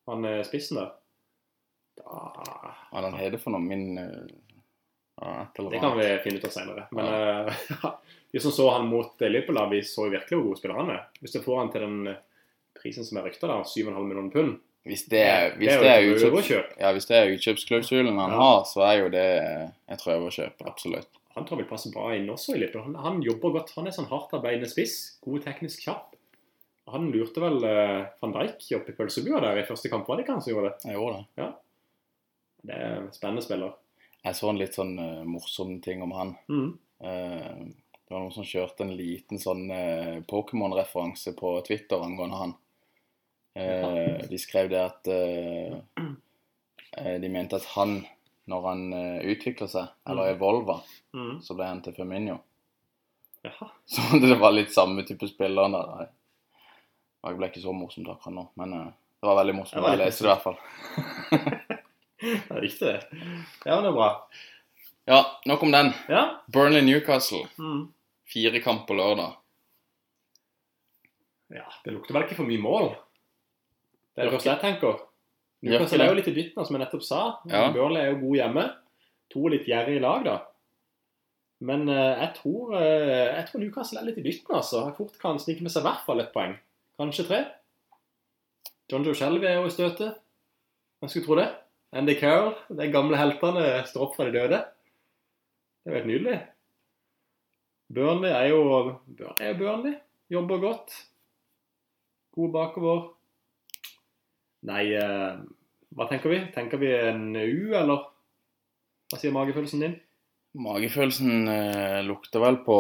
Han 0.09 0.25
spissen 0.45 0.77
der. 0.81 0.91
Da, 1.97 2.33
Hva 2.91 2.99
er 2.99 3.03
det 3.05 3.11
han 3.13 3.21
heter 3.21 3.39
for 3.43 3.51
noe? 3.55 3.61
Min 3.61 3.99
ja, 5.21 5.47
det 5.71 5.81
kan 5.81 5.99
vi 5.99 6.09
finne 6.25 6.41
ut 6.41 6.45
av 6.49 6.55
senere. 6.55 6.87
Men 6.91 7.07
eh, 7.07 7.63
de 8.33 8.41
som 8.41 8.53
så 8.55 8.71
han 8.71 8.89
mot 8.89 9.21
Liverpool, 9.21 9.61
vi 9.71 9.83
så 9.87 10.09
virkelig 10.09 10.39
hvor 10.39 10.49
god 10.51 10.61
spiller 10.61 10.81
han 10.81 10.93
er. 10.97 11.07
Hvis 11.21 11.37
du 11.37 11.41
får 11.45 11.59
han 11.61 11.73
til 11.75 11.85
den 11.87 12.13
eh, 12.15 12.21
prisen 12.81 13.07
som 13.07 13.21
er 13.21 13.29
rykta, 13.29 13.49
7,5 13.63 13.99
millioner 14.01 14.31
pund 14.33 14.57
Hvis 14.89 15.05
det 15.13 15.21
er, 15.23 15.53
hvis 15.61 15.69
Det 15.79 15.91
er 15.91 16.07
utkjøps, 16.11 16.79
ja, 16.81 16.93
hvis 16.97 17.07
det 17.07 17.19
er 17.19 17.35
utkjøpsklausulen 17.37 18.17
han 18.19 18.33
Ja. 18.33 18.39
har, 18.41 18.65
så 18.67 18.87
er 18.89 18.97
jo 19.03 19.11
det 19.13 19.27
et 19.95 20.07
røverkjøp. 20.07 20.65
Absolutt. 20.67 21.21
Han 21.37 21.47
tror 21.49 21.63
vel 21.63 21.69
passer 21.69 21.93
bra 21.95 22.11
inn 22.17 22.27
også 22.29 22.57
i 22.57 22.59
Liverpool. 22.59 22.83
Han, 22.91 22.97
han 23.05 23.23
jobber 23.25 23.55
godt. 23.55 23.71
Han 23.77 23.87
er 23.89 23.95
sånn 23.95 24.11
hardtarbeidende 24.11 24.69
spiss. 24.69 25.19
God 25.25 25.45
teknisk 25.47 25.85
kjapp. 25.87 26.17
Han 26.93 27.07
lurte 27.15 27.41
vel 27.41 27.63
uh, 27.63 28.09
van 28.21 28.35
Dijk 28.35 28.67
opp 28.77 28.89
i 28.91 28.95
pølsebua 28.97 29.41
der 29.41 29.61
i 29.63 29.65
første 29.69 29.89
kamp. 29.89 30.09
Var 30.09 30.19
det 30.19 30.27
ikke 30.27 30.35
han 30.35 30.43
som 30.45 30.53
gjorde 30.53 30.73
det? 30.73 30.91
Jeg 30.91 30.99
gjorde 30.99 31.23
det. 31.23 31.47
Det 32.69 32.81
er 32.85 33.07
spennende 33.15 33.45
spiller. 33.47 33.79
Jeg 34.23 34.39
så 34.39 34.51
en 34.53 34.59
litt 34.61 34.77
sånn 34.79 34.93
uh, 35.01 35.23
morsom 35.27 35.79
ting 35.83 36.03
om 36.05 36.13
han. 36.15 36.35
Mm. 36.47 36.69
Uh, 37.03 37.63
det 37.93 38.15
var 38.15 38.21
noen 38.23 38.35
som 38.35 38.47
kjørte 38.47 38.85
en 38.87 38.95
liten 38.95 39.41
sånn 39.43 39.65
uh, 39.73 40.21
Pokémon-referanse 40.31 41.35
på 41.39 41.57
Twitter 41.67 42.03
angående 42.03 42.43
han. 42.43 42.59
De 43.53 44.39
skrev 44.41 44.71
det 44.73 44.79
at 44.81 45.09
De 47.21 47.29
mente 47.29 47.59
at 47.59 47.67
han, 47.75 47.99
når 48.49 48.63
han 48.65 48.85
utvikla 49.29 49.69
seg, 49.69 49.91
eller 50.09 50.31
evolva, 50.33 50.79
Mm. 51.13 51.43
så 51.45 51.53
ble 51.53 51.67
han 51.69 51.83
til. 51.85 51.99
Jaha. 53.45 53.67
Så 53.85 54.17
det 54.23 54.39
var 54.41 54.55
litt 54.57 54.73
samme 54.73 55.05
type 55.05 55.29
spiller. 55.29 55.69
Nei. 55.69 56.07
Det 57.29 57.35
ble 57.37 57.51
ikke 57.53 57.61
så 57.61 57.77
morsomt 57.77 58.09
akkurat 58.09 58.39
nå, 58.39 58.47
men 58.57 58.73
det 58.73 59.29
var 59.29 59.37
veldig 59.43 59.59
morsomt 59.59 59.85
å 59.85 59.93
lese 60.01 60.25
det 60.25 60.31
i 60.31 60.33
hvert 60.33 60.49
fall. 60.49 61.69
Det 62.23 62.55
er 62.55 62.61
riktig, 62.63 62.87
det. 62.87 63.21
Ja, 63.67 63.75
men 63.75 63.87
det 63.87 63.91
er 63.93 63.97
bra. 63.97 64.11
Ja, 65.11 65.21
nok 65.51 65.63
om 65.67 65.73
den. 65.75 65.91
Ja. 66.09 66.23
Burnley 66.55 66.85
Newcastle. 66.87 67.49
Mm. 67.59 67.89
Fire 68.31 68.61
kamp 68.63 68.87
på 68.89 68.95
lørdag. 68.95 69.35
ja. 71.53 71.67
Det 71.85 71.93
lukter 71.93 72.15
vel 72.15 72.25
ikke 72.29 72.39
for 72.39 72.49
mye 72.49 72.63
mål? 72.63 72.93
Det 74.15 74.23
er 74.23 74.29
det 74.29 74.37
første 74.37 74.51
jeg 74.53 74.63
tenker. 74.63 75.03
Newcastle 75.63 76.05
er 76.05 76.11
jo 76.13 76.19
litt 76.19 76.31
i 76.31 76.37
dytten, 76.37 76.65
som 76.65 76.77
jeg 76.77 76.83
nettopp 76.85 77.05
sa. 77.07 77.21
Ja. 77.51 77.67
Burnley 77.75 78.03
er 78.03 78.13
jo 78.13 78.21
god 78.23 78.39
hjemme. 78.39 78.65
To 79.35 79.49
litt 79.53 79.69
gjerrige 79.69 80.03
lag, 80.05 80.25
da. 80.27 80.37
Men 81.63 81.87
eh, 81.89 82.19
jeg, 82.19 82.31
tror, 82.41 82.73
eh, 82.75 83.29
jeg 83.37 83.45
tror 83.49 83.63
Newcastle 83.63 84.01
er 84.01 84.09
litt 84.09 84.19
i 84.19 84.25
dytten, 84.25 84.55
altså. 84.59 84.87
Jeg 84.89 84.97
fort 84.99 85.19
kan 85.23 85.39
snike 85.43 85.63
med 85.63 85.75
seg 85.75 85.85
i 85.85 85.89
hvert 85.89 86.07
fall 86.07 86.23
et 86.23 86.33
poeng. 86.35 86.57
Kanskje 86.99 87.27
tre. 87.29 87.43
John 88.91 89.07
Joe 89.07 89.15
Shelby 89.17 89.47
er 89.49 89.61
jo 89.61 89.69
i 89.69 89.75
støtet. 89.75 90.19
Hvem 91.01 91.11
skulle 91.13 91.27
tro 91.29 91.39
det? 91.39 91.49
Andy 91.93 92.15
Carroll, 92.17 92.55
de 92.73 92.89
gamle 92.93 93.19
heltene, 93.21 93.67
står 93.89 94.07
opp 94.07 94.15
fra 94.17 94.29
de 94.29 94.37
døde. 94.39 94.61
Det 95.83 95.91
er 95.91 95.93
jo 95.93 95.99
helt 95.99 96.11
nydelig. 96.11 96.37
Burnley 97.93 98.33
er 98.33 98.47
jo 98.49 98.63
Burnley 98.65 99.49
er 99.49 99.59
Burnley. 99.59 99.99
Jobber 100.33 100.63
godt. 100.63 100.95
God 102.33 102.55
bakover. 102.55 103.03
Nei, 104.65 104.87
eh, 104.97 105.43
hva 105.93 106.09
tenker 106.09 106.33
vi? 106.33 106.39
Tenker 106.55 106.81
vi 106.81 106.93
en 106.97 107.35
U, 107.37 107.75
eller? 107.77 108.07
Hva 109.13 109.21
sier 109.21 109.35
magefølelsen 109.35 109.85
din? 109.85 109.99
Magefølelsen 110.65 111.49
eh, 111.53 112.01
lukter 112.07 112.41
vel 112.41 112.63
på 112.65 112.79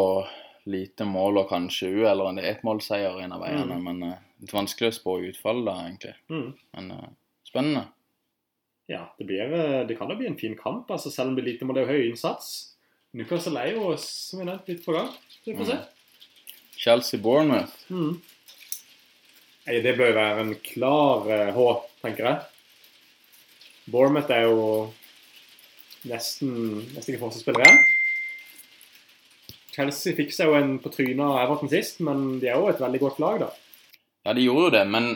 lite 0.72 1.04
mål 1.04 1.42
og 1.42 1.50
kanskje 1.50 1.90
U, 1.90 2.04
eller 2.08 2.30
en 2.30 2.40
ettmålseier 2.40 3.20
en 3.20 3.36
av 3.36 3.44
veiene. 3.44 3.76
Mm. 3.76 3.88
Men 3.90 4.06
eh, 4.08 4.22
litt 4.40 4.54
vanskelig 4.56 4.94
å 4.94 4.96
spå 4.96 5.18
utfallet, 5.28 5.82
egentlig. 5.84 6.14
Mm. 6.32 6.48
Men 6.78 6.94
eh, 6.96 7.10
spennende. 7.50 7.90
Ja, 8.92 9.06
det, 9.16 9.24
blir, 9.24 9.40
eh, 9.40 9.86
det 9.88 9.96
kan 9.96 10.10
da 10.10 10.16
bli 10.18 10.28
en 10.28 10.36
fin 10.36 10.54
kamp, 10.58 10.90
altså, 10.92 11.10
selv 11.10 11.32
om 11.32 11.36
det 11.36 11.46
er 11.46 11.52
lite 11.52 11.64
mål. 11.64 11.78
Det 11.78 11.82
er 11.82 11.88
jo 11.88 11.96
høy 11.96 12.10
innsats. 12.10 12.50
Newcastle 13.16 13.60
er 13.60 13.76
jo, 13.76 13.92
som 14.00 14.40
vi 14.40 14.48
nevnte, 14.48 14.72
litt 14.72 14.84
på 14.84 14.96
gang. 14.96 15.08
Så 15.32 15.48
vi 15.48 15.56
får 15.56 15.70
se. 15.70 15.78
Chelsea-Bournemouth. 16.82 17.74
Mm. 17.92 18.20
Det 19.64 19.94
bør 19.96 20.10
jo 20.10 20.18
være 20.18 20.42
en 20.42 20.52
klar 20.66 21.30
eh, 21.30 21.54
H, 21.56 21.66
tenker 22.02 22.28
jeg. 22.28 22.42
Bournemouth 23.92 24.32
er 24.34 24.44
jo 24.48 24.60
nesten, 26.10 26.52
nesten 26.92 27.14
ikke 27.14 27.24
forsvarsspiller 27.24 27.64
igjen. 27.64 27.82
Chelsea 29.72 30.16
fikk 30.18 30.34
seg 30.36 30.50
jo 30.50 30.58
en 30.58 30.76
på 30.82 30.92
trynet 30.92 31.24
av 31.24 31.38
Everton 31.46 31.70
sist, 31.72 32.02
men 32.04 32.42
de 32.42 32.50
er 32.50 32.60
jo 32.60 32.68
et 32.68 32.82
veldig 32.82 33.00
godt 33.06 33.22
lag, 33.24 33.40
da. 33.46 33.50
Ja, 34.26 34.34
de 34.36 34.44
gjorde 34.44 34.68
jo 34.68 34.74
det, 34.76 34.84
men 34.92 35.08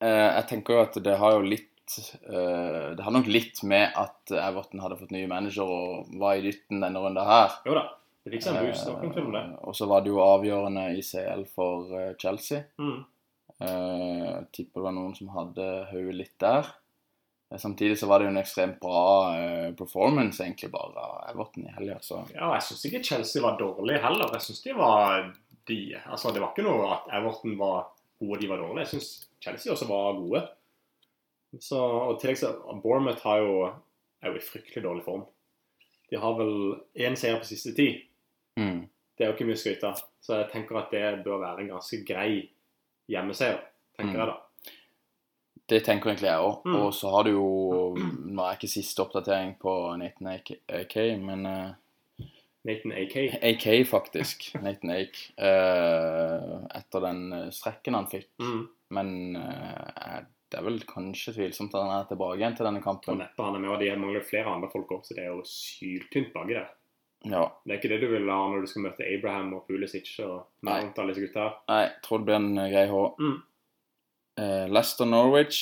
eh, 0.00 0.30
jeg 0.38 0.46
tenker 0.54 0.78
jo 0.78 0.84
at 0.86 0.96
det 1.04 1.18
har 1.20 1.36
jo 1.36 1.44
litt 1.52 1.68
eh, 1.98 2.94
Det 2.96 3.04
har 3.04 3.14
nok 3.14 3.28
litt 3.30 3.62
med 3.66 3.94
at 3.98 4.32
Everton 4.32 4.82
hadde 4.84 4.98
fått 5.00 5.14
nye 5.14 5.28
manager 5.30 5.70
og 5.70 6.14
var 6.20 6.38
i 6.38 6.44
dytten 6.46 6.82
denne 6.84 7.02
runden 7.02 7.28
her. 7.28 7.58
Jo 7.66 7.76
da, 7.76 7.84
det 8.24 8.34
fikk 8.34 8.46
seg 8.46 8.58
en 8.58 8.68
boost. 8.68 8.86
Noen 8.90 9.12
tvil 9.14 9.28
om 9.28 9.36
det. 9.36 9.42
Eh, 9.48 9.58
og 9.68 9.76
så 9.78 9.88
var 9.90 10.04
det 10.04 10.12
jo 10.12 10.22
avgjørende 10.24 10.86
i 10.94 11.02
CL 11.04 11.44
for 11.50 11.92
eh, 11.98 12.14
Chelsea. 12.20 12.64
Mm. 12.80 13.02
Uh, 13.54 14.40
tipper 14.50 14.80
det 14.80 14.84
var 14.88 14.94
noen 14.96 15.12
som 15.14 15.28
hadde 15.30 15.66
hodet 15.92 16.16
litt 16.18 16.34
der. 16.42 16.72
Samtidig 17.54 17.94
så 18.00 18.08
var 18.10 18.18
det 18.18 18.26
jo 18.26 18.32
en 18.32 18.40
ekstremt 18.40 18.80
bra 18.82 19.30
performance 19.78 20.42
egentlig 20.42 20.72
bare 20.72 20.98
av 20.98 21.20
Everton 21.30 21.68
i 21.68 21.74
helga, 21.76 22.00
Ja, 22.32 22.48
jeg 22.56 22.64
syns 22.66 22.82
ikke 22.88 23.02
Chelsea 23.06 23.44
var 23.44 23.60
dårlig 23.60 24.00
heller. 24.02 24.32
Jeg 24.34 24.42
syns 24.48 24.64
de 24.64 24.74
var 24.74 25.28
de 25.70 25.78
Altså, 26.02 26.32
det 26.34 26.42
var 26.42 26.50
ikke 26.50 26.66
noe 26.66 26.88
at 26.96 27.06
Everton 27.14 27.54
var 27.60 27.92
gode 28.18 28.40
de 28.40 28.50
var 28.50 28.58
dårlige. 28.58 28.88
Jeg 28.88 28.92
syns 28.96 29.28
Chelsea 29.44 29.72
også 29.72 29.88
var 29.88 30.18
gode. 30.18 30.42
Så, 31.62 31.78
og 31.78 32.18
tillegg 32.20 32.38
så 32.40 32.52
Bournemouth 32.82 33.22
har 33.26 33.42
jo, 33.42 33.68
er 34.22 34.32
jo 34.32 34.40
i 34.40 34.44
fryktelig 34.44 34.84
dårlig 34.84 35.04
form. 35.06 35.24
De 36.10 36.18
har 36.20 36.34
vel 36.38 36.54
én 37.06 37.16
seier 37.18 37.38
på 37.40 37.48
siste 37.48 37.74
ti. 37.76 37.88
mm. 38.60 38.82
Det 39.14 39.22
er 39.22 39.28
jo 39.30 39.34
ikke 39.36 39.44
mye 39.46 39.54
å 39.54 39.60
skryte 39.60 39.86
av. 39.86 40.00
Så 40.18 40.40
jeg 40.40 40.48
tenker 40.50 40.78
at 40.80 40.90
det 40.90 41.22
bør 41.22 41.38
være 41.38 41.62
en 41.62 41.68
ganske 41.76 42.00
grei 42.06 42.48
hjemmeseier. 43.06 43.60
tenker 43.94 44.14
Mm. 44.14 44.18
jeg 44.18 44.26
da. 44.26 44.40
Det 45.68 45.84
tenker 45.84 46.10
egentlig 46.10 46.28
jeg 46.32 46.42
òg. 46.42 46.64
Mm. 46.66 46.74
Og 46.80 46.94
så 46.94 47.12
har 47.14 47.22
du 47.22 47.30
jo 47.30 47.46
Nå 47.94 48.42
er 48.42 48.56
ikke 48.56 48.68
siste 48.68 49.00
oppdatering 49.04 49.54
på 49.60 49.96
Nathan 50.00 50.32
AK, 50.34 50.50
AK 50.66 50.96
men 51.22 51.46
uh, 51.46 51.70
Nathan 52.64 52.92
AK. 52.92 53.16
AK, 53.42 53.86
faktisk. 53.86 54.50
Nathan 54.66 54.90
Ake. 54.90 55.30
Uh, 55.38 56.66
etter 56.74 57.06
den 57.06 57.52
strekken 57.54 57.94
han 57.94 58.10
fikk. 58.10 58.30
Mm. 58.42 58.68
Men 58.94 59.36
eh, 59.36 60.18
det 60.52 60.60
er 60.60 60.66
vel 60.66 60.80
kanskje 60.86 61.34
tvilsomt 61.34 61.74
at 61.74 61.82
han 61.82 61.92
er 61.96 62.08
tilbake 62.08 62.38
igjen 62.38 62.56
til 62.58 62.68
denne 62.68 62.82
kampen. 62.84 63.16
Og 63.16 63.20
neppe 63.20 63.46
han 63.46 63.56
er 63.56 63.62
med, 63.62 63.72
og 63.74 63.80
de 63.82 63.90
mangler 63.98 64.26
flere 64.26 64.52
andre 64.52 64.70
folk 64.72 64.92
òg, 64.96 65.04
så 65.06 65.16
det 65.16 65.24
er 65.24 65.32
jo 65.32 65.40
syltynt 65.48 66.34
baki 66.34 66.58
der. 66.58 66.68
Ja. 67.24 67.46
Det 67.64 67.72
er 67.72 67.80
ikke 67.80 67.90
det 67.94 68.02
du 68.02 68.10
vil 68.12 68.28
ha 68.28 68.38
når 68.52 68.64
du 68.64 68.68
skal 68.68 68.84
møte 68.84 69.06
Abraham 69.08 69.54
og 69.56 69.64
Pulisic 69.68 70.10
og 70.24 70.44
Mount 70.66 70.98
av 70.98 71.04
alle 71.04 71.14
disse 71.14 71.24
gutta. 71.24 71.48
Nei, 71.72 71.80
jeg 71.86 71.92
tror 72.04 72.20
det 72.20 72.28
blir 72.28 72.38
en 72.38 72.50
eh, 72.60 72.70
grei 72.74 72.84
H. 72.90 73.02
Mm. 73.18 73.36
Eh, 74.44 74.64
Leicester 74.70 75.08
Norwich. 75.08 75.60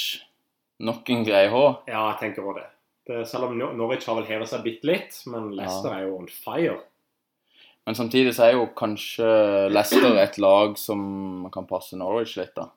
Nok 0.82 1.12
en 1.14 1.26
grei 1.28 1.44
H. 1.52 1.60
Ja, 1.86 2.02
jeg 2.10 2.18
tenker 2.24 2.48
også 2.48 2.58
det. 2.58 2.68
det. 3.08 3.20
Selv 3.30 3.46
om 3.48 3.54
Norwich 3.78 4.08
har 4.10 4.18
vel 4.18 4.26
hevet 4.26 4.50
seg 4.50 4.66
bitte 4.66 4.90
litt, 4.90 5.20
men 5.30 5.52
Leicester 5.54 5.94
er 5.94 6.08
jo 6.08 6.18
on 6.18 6.28
fire. 6.32 6.80
Men 7.86 7.98
samtidig 7.98 8.34
så 8.34 8.48
er 8.48 8.56
jo 8.58 8.68
kanskje 8.78 9.28
Leicester 9.70 10.18
et 10.18 10.38
lag 10.42 10.74
som 10.78 11.46
kan 11.54 11.66
passe 11.70 11.98
Norwich 11.98 12.34
litt, 12.40 12.54
da. 12.58 12.68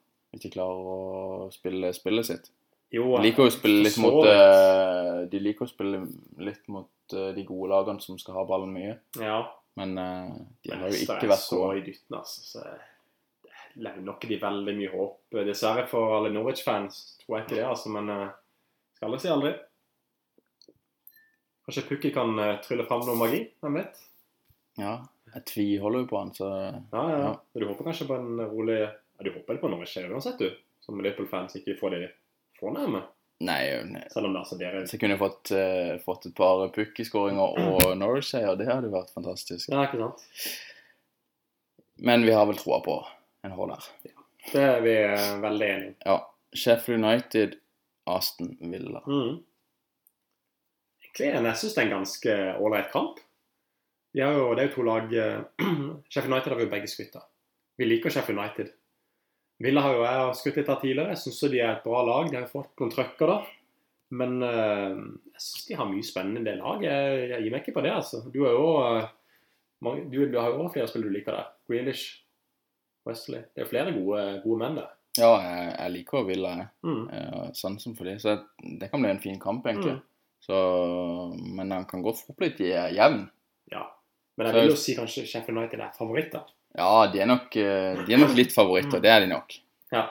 De 0.42 0.52
klarer 0.52 0.88
å 0.92 1.50
spille 1.54 1.92
spillet 1.96 2.28
sitt. 2.28 2.50
Jo, 2.94 3.06
De 3.18 3.26
liker 3.26 3.48
å 3.48 3.52
spille 3.54 3.84
litt 3.88 3.98
mot 4.00 4.28
eh, 4.30 5.22
De 5.32 5.40
liker 5.42 5.66
å 5.66 5.70
spille 5.70 6.04
litt 6.46 6.68
mot 6.72 7.16
eh, 7.18 7.32
de 7.36 7.46
gode 7.48 7.72
lagene 7.74 8.04
som 8.04 8.20
skal 8.22 8.38
ha 8.40 8.44
ballen 8.48 8.74
mye. 8.76 8.98
Ja, 9.20 9.40
Men 9.80 9.98
eh, 10.00 10.36
de 10.64 10.74
men 10.74 10.84
har 10.84 10.94
jo 10.94 11.00
ikke 11.04 11.22
er 11.24 11.32
vært 11.34 11.48
så 11.48 11.62
i 11.76 11.84
dytten, 11.86 12.20
altså. 12.20 12.46
Så 12.46 12.66
levner 13.76 14.06
nok 14.08 14.28
de 14.30 14.38
veldig 14.40 14.76
mye 14.78 14.92
håp. 14.94 15.18
Dessverre 15.50 15.88
for 15.92 16.14
alle 16.16 16.32
Norwich-fans 16.32 17.02
tror 17.24 17.40
jeg 17.40 17.48
ikke 17.48 17.58
det, 17.58 17.66
altså. 17.68 17.92
Men 17.92 18.12
skal 18.96 19.10
aldri 19.10 19.24
si 19.24 19.32
aldri. 19.34 19.56
Kanskje 21.66 21.88
Pukki 21.90 22.14
kan 22.16 22.38
trylle 22.64 22.86
fram 22.88 23.04
noe 23.08 23.18
magi? 23.20 23.42
Hvem 23.60 23.82
vet? 23.82 24.00
Ja, 24.80 25.00
jeg 25.34 25.44
tviholder 25.50 26.06
jo 26.06 26.08
på 26.12 26.22
han, 26.22 26.32
så 26.38 26.48
ja. 26.54 26.72
ja. 26.94 27.20
Ja. 27.26 27.34
Du 27.58 27.66
håper 27.68 27.90
kanskje 27.90 28.08
på 28.08 28.16
en 28.22 28.40
rolig 28.52 28.80
Ja, 29.18 29.26
du 29.28 29.32
håper 29.34 29.60
på 29.62 29.72
Norwich 29.72 29.98
uansett, 29.98 30.40
du. 30.40 30.52
Som 30.86 31.02
Liverpool-fans 31.02 31.56
ikke 31.58 31.78
får 31.80 31.96
de 31.96 32.02
fornærme. 32.60 33.02
Nei, 33.44 33.64
nei. 33.84 34.06
Selv 34.14 34.30
om 34.30 34.36
det 34.36 34.44
altså 34.46 34.58
dere 34.60 34.86
jeg 34.86 35.00
kunne 35.02 35.18
fått, 35.20 35.52
uh, 35.52 35.98
fått 36.04 36.30
et 36.30 36.36
par 36.38 36.62
Pukki-skåringer 36.76 37.60
og 37.66 37.90
Norwich-seier, 38.02 38.56
det 38.60 38.70
hadde 38.70 38.94
vært 38.94 39.12
fantastisk. 39.16 39.68
Ja, 39.74 39.88
ikke 39.88 40.00
sant? 40.00 40.24
Men 42.06 42.24
vi 42.28 42.36
har 42.36 42.48
vel 42.48 42.60
troa 42.60 42.80
på 42.84 43.00
en 43.46 43.56
hår 43.56 43.74
der. 43.74 43.90
Det 44.46 44.62
er 44.62 44.82
vi 44.84 44.96
eh, 45.02 45.28
veldig 45.42 45.68
enige 45.68 45.92
om. 45.92 46.00
Ja. 46.06 46.16
Sheffield 46.56 47.04
United, 47.04 47.56
Aston 48.06 48.56
Villa. 48.60 49.02
Mm. 49.08 49.40
Egentlig, 51.06 51.48
jeg 51.50 51.60
syns 51.62 51.76
det 51.76 51.82
er 51.82 51.88
en 51.88 51.96
ganske 51.96 52.36
ålreit 52.60 52.92
kamp. 52.92 53.22
De 54.16 54.24
har 54.24 54.36
jo, 54.36 54.52
det 54.56 54.64
er 54.64 54.70
jo 54.70 54.76
to 54.76 54.86
lag 54.88 55.16
eh, 55.16 55.40
Sheffield 56.12 56.34
United 56.34 56.54
har 56.54 56.60
vi 56.60 56.68
jo 56.68 56.74
begge 56.76 56.92
skrytt 56.92 57.16
av. 57.20 57.28
Vi 57.80 57.88
liker 57.88 58.14
Sheffield 58.14 58.40
United. 58.40 58.72
Villa 59.64 59.82
har 59.86 59.94
jo 59.96 60.02
jeg 60.04 60.40
skutt 60.40 60.58
litt 60.60 60.72
av 60.72 60.82
tidligere. 60.82 61.14
Jeg 61.14 61.22
syns 61.22 61.44
de 61.54 61.60
er 61.62 61.70
et 61.78 61.86
bra 61.86 62.02
lag. 62.04 62.32
De 62.32 62.40
har 62.42 62.50
fått 62.52 62.74
noen 62.82 62.92
trøkker, 62.92 63.32
da. 63.32 63.38
Men 64.16 64.36
eh, 64.44 64.98
jeg 65.36 65.44
syns 65.46 65.70
de 65.70 65.78
har 65.80 65.88
mye 65.90 66.08
spennende 66.08 66.44
i 66.44 66.48
det 66.50 66.58
laget. 66.60 66.90
Jeg, 66.90 67.30
jeg 67.32 67.46
gir 67.46 67.54
meg 67.54 67.64
ikke 67.64 67.78
på 67.78 67.86
det, 67.86 67.94
altså. 67.96 68.20
Du 68.34 68.42
har 68.44 68.58
jo 68.58 68.66
eh, 68.84 69.08
mange, 69.88 70.04
du, 70.12 70.20
du 70.32 70.36
har 70.42 70.52
jo 70.52 70.68
flere 70.74 70.90
spillere 70.92 71.14
du 71.14 71.18
liker 71.18 71.38
der. 71.38 71.54
Grealish, 71.72 72.04
Wesley. 73.08 73.46
Det 73.56 73.64
er 73.64 73.72
flere 73.72 73.96
gode, 73.96 74.26
gode 74.44 74.60
menn 74.62 74.82
der. 74.82 74.92
Ja, 75.16 75.32
jeg, 75.40 75.70
jeg 75.72 75.94
liker 75.94 76.28
Villa, 76.28 76.52
jeg. 76.60 76.68
Mm. 76.84 77.56
Sansen 77.56 77.96
for 77.96 78.10
dem. 78.10 78.20
Så 78.20 78.36
det 78.60 78.92
kan 78.92 79.00
bli 79.00 79.14
en 79.14 79.24
fin 79.24 79.40
kamp, 79.40 79.64
egentlig. 79.72 79.96
Mm. 80.02 80.04
Så, 80.44 80.58
men 81.56 81.72
han 81.72 81.88
kan 81.90 82.04
godt 82.06 82.20
få 82.22 82.36
opp 82.36 82.44
litt 82.44 82.60
jevn. 82.60 83.24
Ja. 83.72 83.86
Men 84.36 84.50
jeg 84.50 84.58
vil 84.58 84.74
jo 84.74 84.82
si 84.82 84.98
kanskje 84.98 85.24
Sheffield 85.24 85.62
United 85.62 85.80
er 85.82 85.96
favoritter. 85.96 86.44
Ja, 86.76 87.08
de 87.08 87.22
er 87.24 87.30
nok, 87.30 87.56
eh, 87.56 88.04
de 88.06 88.14
er 88.14 88.20
nok 88.20 88.36
litt 88.36 88.54
favoritter. 88.56 89.00
Det 89.04 89.12
er 89.12 89.24
de 89.24 89.32
nok. 89.32 89.56
Ja. 89.96 90.10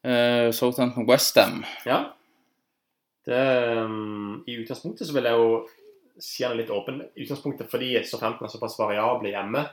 Uh, 0.00 0.48
Southampton 0.54 1.08
Westham. 1.08 1.64
Ja. 1.84 2.04
Det, 3.26 3.40
um, 3.84 4.44
I 4.46 4.56
utgangspunktet 4.62 5.08
så 5.08 5.16
vil 5.16 5.28
jeg 5.28 5.36
jo 5.36 5.50
si 6.20 6.44
han 6.44 6.54
er 6.54 6.62
litt 6.62 6.72
åpen. 6.72 7.02
I 7.16 7.24
utgangspunktet 7.24 7.70
fordi 7.72 7.92
Southampton 8.06 8.46
er 8.46 8.52
såpass 8.52 8.78
variable 8.80 9.32
hjemme. 9.32 9.64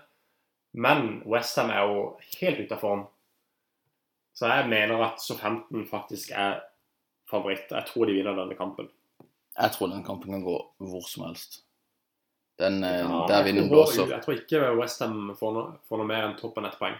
Men 0.77 1.22
Westham 1.29 1.72
er 1.74 1.86
jo 1.88 2.01
helt 2.39 2.60
ute 2.60 2.75
av 2.75 2.81
form. 2.81 3.05
Så 4.38 4.50
jeg 4.51 4.67
mener 4.69 5.01
at 5.05 5.22
Southampton 5.24 5.88
faktisk 5.89 6.34
er 6.36 6.60
favoritt. 7.29 7.72
Jeg 7.72 7.89
tror 7.89 8.05
de 8.05 8.17
vinner 8.17 8.38
denne 8.38 8.57
kampen. 8.57 8.89
Jeg 9.57 9.74
tror 9.74 9.89
den 9.93 10.05
kampen 10.05 10.36
kan 10.36 10.46
gå 10.46 10.57
hvor 10.84 11.07
som 11.10 11.25
helst. 11.25 11.63
Den, 12.60 12.84
eh, 12.84 13.00
Ja, 13.04 13.26
der 13.28 13.44
tror- 13.44 13.70
blåser. 13.70 14.08
Jeg 14.10 14.22
tror 14.24 14.34
ikke 14.40 14.78
Westham 14.80 15.36
får, 15.38 15.52
noe- 15.54 15.78
får 15.90 15.98
noe 15.98 16.08
mer 16.08 16.24
enn 16.28 16.38
topp 16.40 16.58
enn 16.58 16.66
ett 16.66 16.80
poeng. 16.80 16.96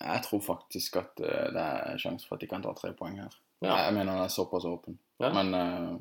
Jeg 0.00 0.22
tror 0.24 0.40
faktisk 0.40 0.96
at 0.96 1.20
eh, 1.20 1.50
det 1.52 1.56
er 1.64 1.98
sjanse 1.98 2.26
for 2.26 2.34
at 2.36 2.40
de 2.40 2.46
kan 2.46 2.62
ta 2.62 2.72
tre 2.72 2.92
poeng 2.92 3.16
her. 3.18 3.30
Ja. 3.60 3.76
Jeg 3.84 3.94
mener 3.94 4.12
den 4.12 4.22
er 4.24 4.28
såpass 4.28 4.64
åpen. 4.64 4.98
Ja. 5.20 5.32
Men 5.32 5.54
eh, 5.54 5.98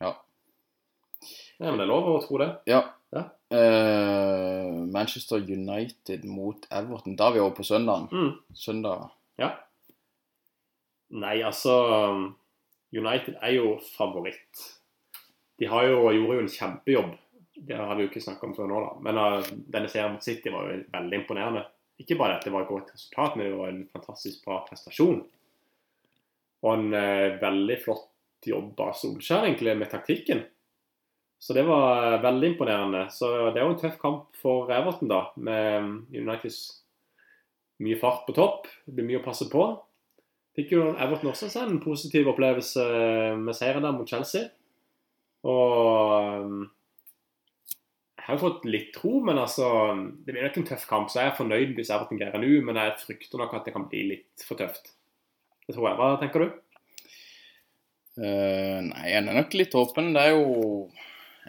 ja. 0.00 0.14
Ja, 1.60 1.70
men 1.70 1.78
det 1.78 1.84
er 1.84 1.92
lov 1.92 2.08
å 2.08 2.26
tro 2.26 2.38
det. 2.38 2.50
ja. 2.66 2.82
Ja. 3.12 3.26
Eh, 3.50 4.72
Manchester 4.88 5.36
United 5.36 6.24
mot 6.24 6.66
Everton. 6.70 7.14
Da 7.14 7.26
er 7.28 7.32
vi 7.34 7.40
over 7.40 7.54
på 7.54 7.62
søndagen. 7.64 8.08
Mm. 8.10 8.38
Søndag. 8.54 9.10
Ja. 9.38 9.50
Nei, 11.10 11.42
altså 11.42 11.74
United 12.92 13.36
er 13.42 13.52
jo 13.52 13.78
favoritt. 13.98 14.62
De 15.60 15.68
har 15.68 15.88
jo, 15.88 15.98
gjorde 16.14 16.38
jo 16.38 16.44
en 16.44 16.54
kjempejobb. 16.54 17.12
Det 17.62 17.76
har 17.78 17.94
vi 17.96 18.06
jo 18.06 18.10
ikke 18.10 18.22
snakket 18.24 18.48
om 18.48 18.54
før 18.56 18.70
nå, 18.70 18.80
da. 18.86 18.94
Men 19.04 19.20
uh, 19.20 19.50
denne 19.74 19.90
serien 19.92 20.16
mot 20.16 20.24
City 20.24 20.52
var 20.52 20.70
jo 20.70 20.80
veldig 20.94 21.20
imponerende. 21.20 21.66
Ikke 22.00 22.16
bare 22.18 22.38
at 22.38 22.46
det 22.46 22.54
var 22.54 22.64
et 22.64 22.72
godt 22.72 22.94
resultat, 22.94 23.36
men 23.36 23.46
det 23.46 23.58
var 23.60 23.70
en 23.70 23.84
fantastisk 23.92 24.46
bra 24.46 24.62
prestasjon. 24.66 25.20
Og 26.62 26.72
en 26.72 26.88
uh, 26.96 27.38
veldig 27.42 27.78
flott 27.84 28.08
jobb 28.48 28.80
av 28.82 28.96
Solskjær 28.98 29.46
egentlig 29.46 29.76
med 29.78 29.92
taktikken. 29.92 30.42
Så 31.42 31.54
det 31.56 31.64
var 31.66 32.04
eh, 32.06 32.20
veldig 32.22 32.52
imponerende. 32.52 33.06
Så 33.10 33.28
det 33.50 33.58
er 33.58 33.64
jo 33.66 33.72
en 33.72 33.80
tøff 33.80 33.96
kamp 33.98 34.36
for 34.38 34.70
Everton, 34.70 35.08
da, 35.10 35.24
med 35.34 35.88
Uniteds 36.14 36.60
mye 37.82 37.98
fart 37.98 38.28
på 38.28 38.34
topp. 38.36 38.68
Det 38.86 38.94
blir 38.94 39.08
mye 39.08 39.18
å 39.18 39.24
passe 39.24 39.48
på. 39.50 39.64
Fikk 40.54 40.74
jo 40.76 40.84
Everton 40.92 41.32
også 41.32 41.50
en 41.64 41.80
positiv 41.82 42.30
opplevelse 42.30 42.84
med 43.40 43.58
seieren 43.58 43.82
der 43.82 43.96
mot 43.96 44.06
Chelsea. 44.06 44.52
Og 45.48 46.42
um, 46.46 46.64
jeg 48.22 48.26
har 48.28 48.36
jo 48.38 48.42
fått 48.44 48.66
litt 48.70 48.92
tro, 48.94 49.16
men 49.26 49.40
altså 49.42 49.68
Det 50.22 50.30
blir 50.30 50.44
nok 50.46 50.58
en 50.60 50.66
tøff 50.68 50.84
kamp, 50.86 51.08
så 51.10 51.22
jeg 51.22 51.32
er 51.32 51.38
fornøyd 51.38 51.72
hvis 51.74 51.90
Everton 51.90 52.20
greier 52.20 52.38
nå, 52.38 52.50
men 52.66 52.78
jeg 52.78 52.98
frykter 53.00 53.42
nok 53.42 53.56
at 53.58 53.66
det 53.66 53.74
kan 53.74 53.88
bli 53.90 54.04
litt 54.12 54.44
for 54.46 54.60
tøft. 54.60 54.92
Det 55.66 55.74
tror 55.74 55.88
jeg. 55.88 55.98
Hva 55.98 56.10
tenker 56.20 56.44
du? 56.44 56.60
Uh, 58.20 58.78
nei, 58.86 59.06
en 59.16 59.30
er 59.32 59.40
nok 59.40 59.56
litt 59.58 59.74
åpen. 59.78 60.12
Det 60.14 60.22
er 60.22 60.36
jo 60.36 60.86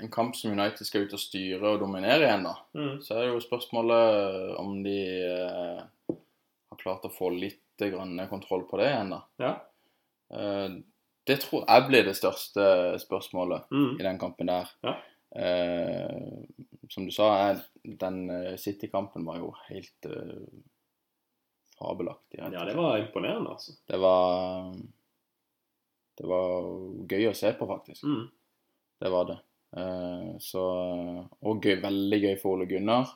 en 0.02 0.10
kamp 0.14 0.34
som 0.38 0.56
United 0.56 0.88
skal 0.88 1.06
ut 1.06 1.14
og 1.14 1.22
styre 1.22 1.76
og 1.76 1.84
dominere 1.84 2.26
igjen, 2.26 2.48
da. 2.48 2.56
Mm. 2.74 2.96
Så 3.06 3.14
er 3.14 3.28
det 3.28 3.34
jo 3.36 3.44
spørsmålet 3.46 4.56
om 4.64 4.80
de 4.86 4.98
uh, 5.30 6.18
har 6.74 6.82
klart 6.82 7.06
å 7.06 7.14
få 7.14 7.30
litt 7.36 7.62
grann 7.78 8.18
kontroll 8.30 8.66
på 8.70 8.82
det 8.82 8.90
igjen, 8.90 9.14
da. 9.14 9.22
Ja. 9.42 9.54
Eh, 10.34 10.70
det 11.28 11.40
tror 11.42 11.64
jeg 11.68 11.88
blir 11.88 12.04
det 12.08 12.16
største 12.18 12.66
spørsmålet 13.00 13.70
Mm. 13.72 14.00
i 14.00 14.04
den 14.04 14.20
kampen 14.20 14.48
der. 14.52 14.70
Ja. 14.84 14.96
Eh, 15.36 16.44
som 16.90 17.06
du 17.08 17.12
sa, 17.12 17.30
jeg, 17.48 17.64
den 18.00 18.30
eh, 18.30 18.56
City-kampen 18.62 19.26
var 19.26 19.40
jo 19.40 19.54
helt 19.70 20.06
eh, 20.06 20.44
fabelaktig. 21.80 22.40
Ja, 22.40 22.66
det 22.66 22.76
var 22.78 22.98
imponerende, 23.02 23.50
altså. 23.56 23.72
det 23.88 23.98
var 24.00 24.74
Det 26.18 26.28
var 26.30 26.68
gøy 27.10 27.26
å 27.32 27.34
se 27.34 27.50
på, 27.58 27.66
faktisk. 27.68 28.04
Mm. 28.06 28.28
Det 29.02 29.10
var 29.10 29.26
det. 29.32 29.38
Eh, 29.78 30.36
så 30.40 30.62
Og 31.42 31.64
gøy, 31.66 31.80
veldig 31.82 32.20
gøy 32.22 32.36
for 32.42 32.54
Ole 32.60 32.68
Gunnar. 32.70 33.10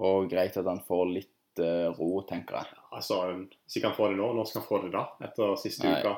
Og 0.00 0.30
greit 0.30 0.56
at 0.56 0.64
han 0.70 0.80
får 0.86 1.04
litt 1.12 1.60
eh, 1.60 1.90
ro, 1.98 2.22
tenker 2.24 2.56
jeg. 2.62 2.78
Altså, 2.96 3.18
Hvis 3.66 3.76
ikke 3.76 3.90
han 3.90 3.96
får 3.98 4.08
det 4.14 4.18
nå, 4.22 4.30
når 4.38 4.48
skal 4.48 4.62
han 4.62 4.68
få 4.70 4.80
det 4.86 4.92
da? 4.94 5.04
Etter 5.28 5.52
siste 5.60 5.84
Nei. 5.84 6.00
uka. 6.00 6.14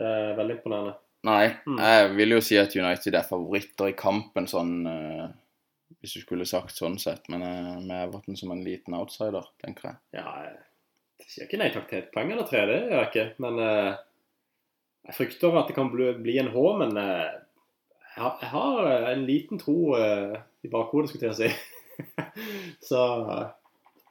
Det 0.00 0.08
er 0.08 0.34
veldig 0.38 0.54
imponerende. 0.58 0.96
Nei, 1.28 1.50
Mm. 1.68 1.76
jeg 1.84 2.10
vil 2.16 2.30
jo 2.32 2.40
si 2.40 2.56
at 2.56 2.72
United 2.76 3.14
er 3.18 3.26
favoritter 3.28 3.90
i 3.90 3.96
kampen, 3.98 4.46
sånn 4.48 4.86
eh, 4.88 5.26
Hvis 6.00 6.14
du 6.16 6.20
skulle 6.22 6.46
sagt 6.48 6.72
sånn 6.72 6.96
sett. 7.02 7.26
Men 7.28 7.42
eh, 7.44 7.80
med 7.84 8.06
Everton 8.06 8.36
som 8.38 8.52
en 8.54 8.62
liten 8.64 8.94
outsider, 8.96 9.44
tenker 9.60 9.90
jeg. 9.90 9.96
Ja, 10.16 10.46
jeg 11.20 11.26
sier 11.28 11.44
ikke 11.48 11.58
nei 11.60 11.68
takk 11.74 11.90
til 11.90 11.98
et 11.98 12.08
poeng 12.14 12.30
eller 12.32 12.46
tre, 12.48 12.62
det 12.70 12.78
gjør 12.86 13.02
jeg 13.02 13.10
ikke. 13.10 13.26
Men 13.44 13.58
eh, 13.66 13.98
jeg 15.10 15.18
frykter 15.18 15.58
at 15.60 15.68
det 15.68 15.76
kan 15.76 15.90
bli, 15.92 16.08
bli 16.22 16.38
en 16.40 16.48
H, 16.54 16.64
men 16.80 16.96
jeg, 16.96 18.48
har, 18.54 18.88
en 19.12 19.26
liten 19.28 19.60
tro 19.60 19.76
i 19.98 20.68
bakhodet, 20.72 21.10
skulle 21.10 21.34
jeg 21.34 21.50
si. 21.50 22.04
Så 22.88 23.04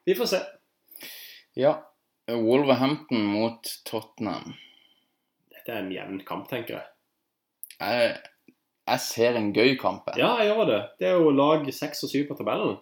vi 0.06 0.13
får 0.19 0.30
se. 0.36 0.43
Ja. 1.58 1.73
Wolverhampton 2.30 3.23
mot 3.25 3.65
Tottenham. 3.89 4.54
Dette 5.60 5.76
er 5.76 5.82
en 5.84 5.91
jevn 5.91 6.19
kamp, 6.24 6.48
tenker 6.48 6.78
jeg. 6.78 6.86
Jeg, 7.80 8.13
jeg 8.88 9.04
ser 9.04 9.39
en 9.39 9.52
gøy 9.56 9.76
kamp. 9.80 10.08
jeg. 10.08 10.22
Ja, 10.24 10.38
jeg 10.39 10.54
gjør 10.54 10.69
det. 10.69 10.80
Det 11.02 11.10
er 11.10 11.19
jo 11.19 11.34
lag 11.36 11.67
seks 11.76 12.06
og 12.08 12.13
syv 12.13 12.30
på 12.30 12.38
tabellen. 12.39 12.78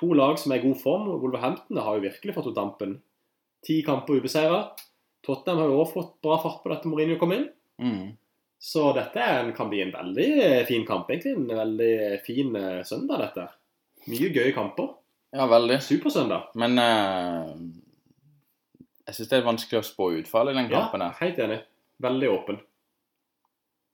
To 0.00 0.10
lag 0.12 0.34
som 0.42 0.52
er 0.52 0.58
i 0.58 0.66
god 0.66 0.80
form. 0.82 1.06
Wolverhampton 1.22 1.78
har 1.78 1.96
jo 1.96 2.04
virkelig 2.04 2.34
fått 2.34 2.50
ut 2.50 2.58
dampen. 2.58 2.98
Ti 3.64 3.78
kamper 3.86 4.18
ubeseira. 4.18 4.64
Tottenham 5.24 5.62
har 5.62 5.70
jo 5.70 5.78
også 5.84 5.94
fått 6.00 6.12
bra 6.26 6.40
fart 6.42 6.60
på 6.64 6.72
dette 6.72 6.90
Mourinho 6.90 7.16
kom 7.20 7.32
inn. 7.34 7.46
Mm. 7.82 8.16
Så 8.58 8.90
dette 8.96 9.22
er 9.22 9.44
en, 9.44 9.54
kan 9.54 9.70
bli 9.70 9.84
en 9.84 9.94
veldig 9.94 10.28
fin 10.68 10.84
kamp, 10.88 11.10
egentlig. 11.14 11.36
En 11.38 11.62
veldig 11.62 12.20
fin 12.26 12.52
eh, 12.58 12.82
søndag, 12.88 13.22
dette. 13.22 13.46
Mye 14.10 14.30
gøye 14.34 14.52
kamper. 14.56 14.92
Ja, 15.36 15.46
veldig. 15.50 15.78
Supersøndag. 15.84 16.50
Men 16.58 16.78
uh, 16.80 17.54
jeg 19.06 19.16
syns 19.16 19.30
det 19.30 19.38
er 19.38 19.48
vanskelig 19.48 19.80
å 19.80 19.86
spå 19.86 20.10
utfallet 20.20 20.54
i 20.54 20.60
den 20.60 20.70
kampen. 20.72 21.04
Ja, 21.04 21.16
helt 21.20 21.40
enig. 21.42 21.58
Veldig 22.02 22.30
åpen. 22.30 22.60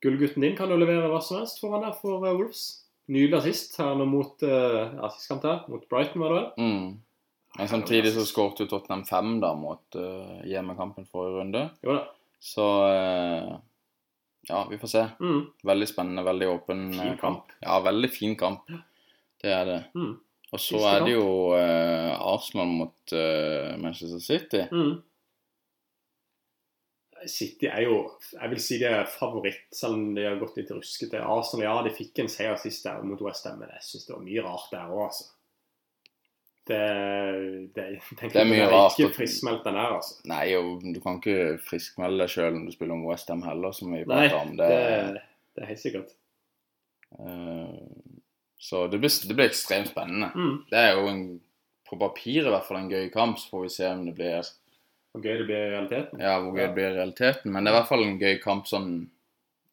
Gullgutten 0.03 0.43
din 0.43 0.57
kan 0.59 0.71
jo 0.73 0.79
levere 0.81 1.11
hva 1.11 1.21
som 1.23 1.38
helst 1.38 1.61
foran 1.62 1.85
der 1.87 1.95
for 1.95 2.25
eh, 2.27 2.35
Wolves. 2.35 2.65
Nydelig 3.12 3.38
assist 3.38 3.77
her 3.79 3.97
nå 3.99 4.07
mot 4.09 4.43
uh, 4.47 4.95
assistkamp 5.09 5.45
her, 5.47 5.65
mot 5.71 5.83
Brighton, 5.91 6.23
var 6.23 6.33
det 6.33 6.38
vel? 6.38 6.49
Mm. 6.62 7.33
Men 7.59 7.69
samtidig 7.69 8.12
så 8.15 8.25
skåret 8.25 8.62
jo 8.62 8.69
Tottenham 8.71 9.03
fem 9.05 9.35
da 9.43 9.53
mot 9.59 9.99
uh, 9.99 10.38
hjemmekampen 10.49 11.07
forrige 11.11 11.43
runde. 11.43 11.65
Jo 11.85 11.97
da. 11.99 12.05
Så 12.43 12.67
uh, 12.87 13.57
ja, 14.49 14.67
vi 14.71 14.79
får 14.79 14.88
se. 14.88 15.07
Mm. 15.21 15.43
Veldig 15.62 15.88
spennende, 15.88 16.23
veldig 16.23 16.49
åpen 16.49 16.95
eh, 16.95 17.01
Fin 17.03 17.19
kamp. 17.21 17.53
Ja, 17.61 17.81
veldig 17.81 18.11
fin 18.11 18.37
kamp. 18.37 18.71
Det 19.43 19.53
er 19.55 19.65
det. 19.69 19.81
Mm. 19.95 20.17
Og 20.53 20.61
så 20.61 20.79
Siste 20.79 20.88
er 20.91 21.07
det 21.07 21.15
jo 21.15 21.29
uh, 21.55 22.11
Arsenal 22.33 22.73
mot 22.81 23.15
uh, 23.15 23.77
Manchester 23.81 24.21
City. 24.21 24.65
Mm. 24.73 24.97
City 27.31 27.69
er 27.69 27.85
jo 27.87 27.99
Jeg 28.33 28.51
vil 28.51 28.61
si 28.63 28.79
de 28.81 28.89
er 28.89 29.07
favoritt, 29.11 29.67
selv 29.75 29.99
om 29.99 30.15
de 30.17 30.25
har 30.27 30.41
gått 30.41 30.57
litt 30.59 30.71
ruskete. 30.75 31.21
Arsenal, 31.21 31.65
ja, 31.67 31.77
de 31.87 31.93
fikk 31.95 32.23
en 32.23 32.31
seier 32.33 32.57
sist 32.61 32.85
der 32.87 33.03
mot 33.07 33.21
OSM, 33.23 33.61
men 33.61 33.71
jeg 33.77 33.87
syns 33.87 34.09
det 34.09 34.15
var 34.17 34.25
mye 34.27 34.45
rart 34.47 34.73
der 34.73 34.91
òg, 34.91 35.05
altså. 35.11 35.29
Det, 36.63 36.79
det, 37.75 37.85
Det 38.21 38.39
er 38.39 38.47
mye 38.47 38.69
rart. 38.71 38.95
Ikke 38.99 39.17
friskmeldt 39.17 39.65
den 39.67 39.79
her, 39.81 39.97
altså. 39.99 40.19
Nei, 40.31 40.45
og 40.55 40.85
du 40.95 41.01
kan 41.03 41.19
ikke 41.19 41.57
friskmelde 41.67 42.23
deg 42.23 42.31
sjøl 42.31 42.59
om 42.61 42.67
du 42.69 42.75
spiller 42.75 42.95
om 42.95 43.07
Westham 43.09 43.43
heller, 43.47 43.75
som 43.75 43.91
vi 43.95 44.05
prater 44.07 44.37
om. 44.39 44.53
det, 44.61 44.69
Det, 44.71 45.23
det 45.57 45.65
er 45.65 45.71
helt 45.73 45.83
sikkert. 45.83 46.13
Uh, 47.19 48.13
Så 48.63 48.87
det 48.87 49.01
blir, 49.03 49.11
det 49.29 49.35
blir 49.35 49.51
ekstremt 49.51 49.91
spennende. 49.91 50.31
Mm. 50.39 50.55
Det 50.71 50.79
er 50.79 50.93
jo 50.95 51.09
en, 51.11 51.25
på 51.89 51.99
papiret 51.99 52.47
i 52.47 52.53
hvert 52.55 52.69
fall 52.69 52.79
en 52.79 52.93
gøy 52.93 53.09
kamp, 53.11 53.41
så 53.43 53.51
får 53.51 53.65
vi 53.67 53.73
se 53.75 53.89
om 53.91 54.05
det 54.07 54.15
blir 54.21 54.53
Hvor 55.12 55.22
gøy 55.22 55.38
det 55.38 55.46
blir 55.46 55.57
i 55.66 55.70
realiteten. 55.75 56.20
Ja, 56.20 56.38
hvor 56.40 56.55
gøy 56.57 56.66
det 56.66 56.75
blir 56.75 56.90
i 56.90 56.96
realiteten. 56.96 57.53
Men 57.53 57.64
det 57.64 57.70
er 57.72 57.77
i 57.77 57.81
hvert 57.81 57.88
fall 57.90 58.05
en 58.07 58.18
gøy 58.18 58.38
kamp 58.42 58.66
sånn 58.70 58.90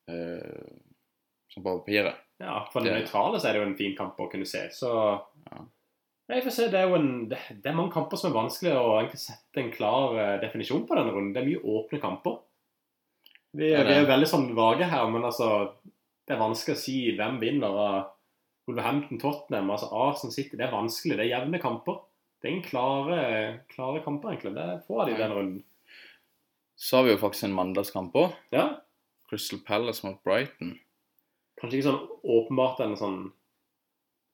eh, 0.10 0.75
Sånn 1.49 1.63
på 1.65 1.80
papiret. 1.80 2.15
Ja, 2.39 2.65
for 2.71 2.82
den 2.84 2.93
Det- 2.93 3.04
nøytrale 3.04 3.39
så 3.39 3.47
er 3.49 3.54
det 3.54 3.62
jo 3.63 3.67
en 3.69 3.75
fin 3.78 3.95
kamp 3.97 4.17
å 4.19 4.30
kunne 4.32 4.45
se. 4.45 4.67
Så 4.69 4.89
Ja. 5.52 5.62
Jeg 6.30 6.43
får 6.43 6.52
se, 6.52 6.67
det 6.69 6.75
er 6.75 6.88
jo 6.88 6.93
en, 6.95 7.28
det, 7.28 7.39
det 7.63 7.65
er 7.71 7.73
mange 7.73 7.91
kamper 7.91 8.15
som 8.17 8.30
er 8.32 8.36
vanskelig 8.38 8.73
å 8.78 8.99
egentlig 8.99 9.17
sette 9.19 9.58
en 9.58 9.71
klar 9.71 10.13
eh, 10.19 10.39
definisjon 10.41 10.86
på 10.86 10.95
denne 10.95 11.12
runden. 11.12 11.34
Det 11.34 11.41
er 11.41 11.47
mye 11.47 11.63
åpne 11.65 11.99
kamper. 11.99 12.36
Vi, 13.56 13.65
det 13.71 13.86
vi 13.88 13.93
er- 13.93 14.04
er 14.04 14.06
veldig 14.06 14.28
sånn 14.30 14.54
vage 14.56 14.84
her, 14.86 15.08
men 15.10 15.23
altså 15.23 15.73
Det 16.28 16.36
er 16.38 16.43
vanskelig 16.45 16.75
å 16.75 16.78
si 16.78 17.17
hvem 17.17 17.39
vinner 17.39 18.06
Wolverhampton, 18.67 19.17
Tottenham, 19.17 19.71
altså 19.71 19.88
Arsenal 19.91 20.32
City. 20.32 20.56
Det 20.56 20.67
er 20.67 20.71
vanskelig. 20.71 21.17
Det 21.17 21.25
er 21.25 21.39
jevne 21.39 21.60
kamper. 21.60 22.02
Det 22.41 22.47
er 22.49 22.56
en 22.56 22.63
klare, 22.63 23.21
klare 23.73 24.02
kamper, 24.04 24.32
egentlig. 24.34 24.54
Det 24.56 24.84
får 24.88 25.06
de 25.06 25.12
i 25.15 25.17
den 25.19 25.34
runden. 25.36 25.63
Så 26.80 26.97
har 26.97 27.04
vi 27.04 27.12
jo 27.12 27.19
faktisk 27.19 27.43
en 27.49 27.56
mandagskamp 27.58 28.13
òg. 28.15 28.36
Ja, 28.56 28.67
Crystal 29.30 29.60
Palace 29.65 30.06
mot 30.08 30.21
Brighton. 30.23 30.78
Kanskje 31.60 31.82
ikke 31.82 31.89
sånn 31.89 32.06
åpenbart 32.23 32.80
en 32.86 32.95
sånn 32.97 33.17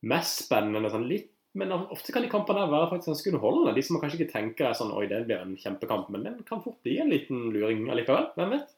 mest 0.05 0.43
spennende 0.45 0.91
sånn 0.93 1.07
litt 1.09 1.31
Men 1.55 1.71
ofte 1.71 2.11
kan 2.11 2.21
de 2.21 2.27
kampene 2.29 2.65
være 2.67 2.89
faktisk 2.91 3.07
ganske 3.13 3.29
underholdende. 3.31 3.73
De 3.77 3.81
som 3.81 3.95
man 3.95 4.01
kanskje 4.03 4.17
ikke 4.19 4.31
tenker 4.33 4.65
er 4.67 4.73
sånn 4.75 4.91
Oi, 4.91 5.05
det 5.07 5.21
blir 5.25 5.39
en 5.39 5.53
kjempekamp. 5.55 6.09
Men 6.11 6.23
den 6.27 6.41
kan 6.43 6.59
fort 6.61 6.81
bli 6.83 6.97
en 6.99 7.07
liten 7.09 7.45
luring 7.53 7.85
allikevel. 7.89 8.25
Hvem 8.35 8.49
vet? 8.51 8.73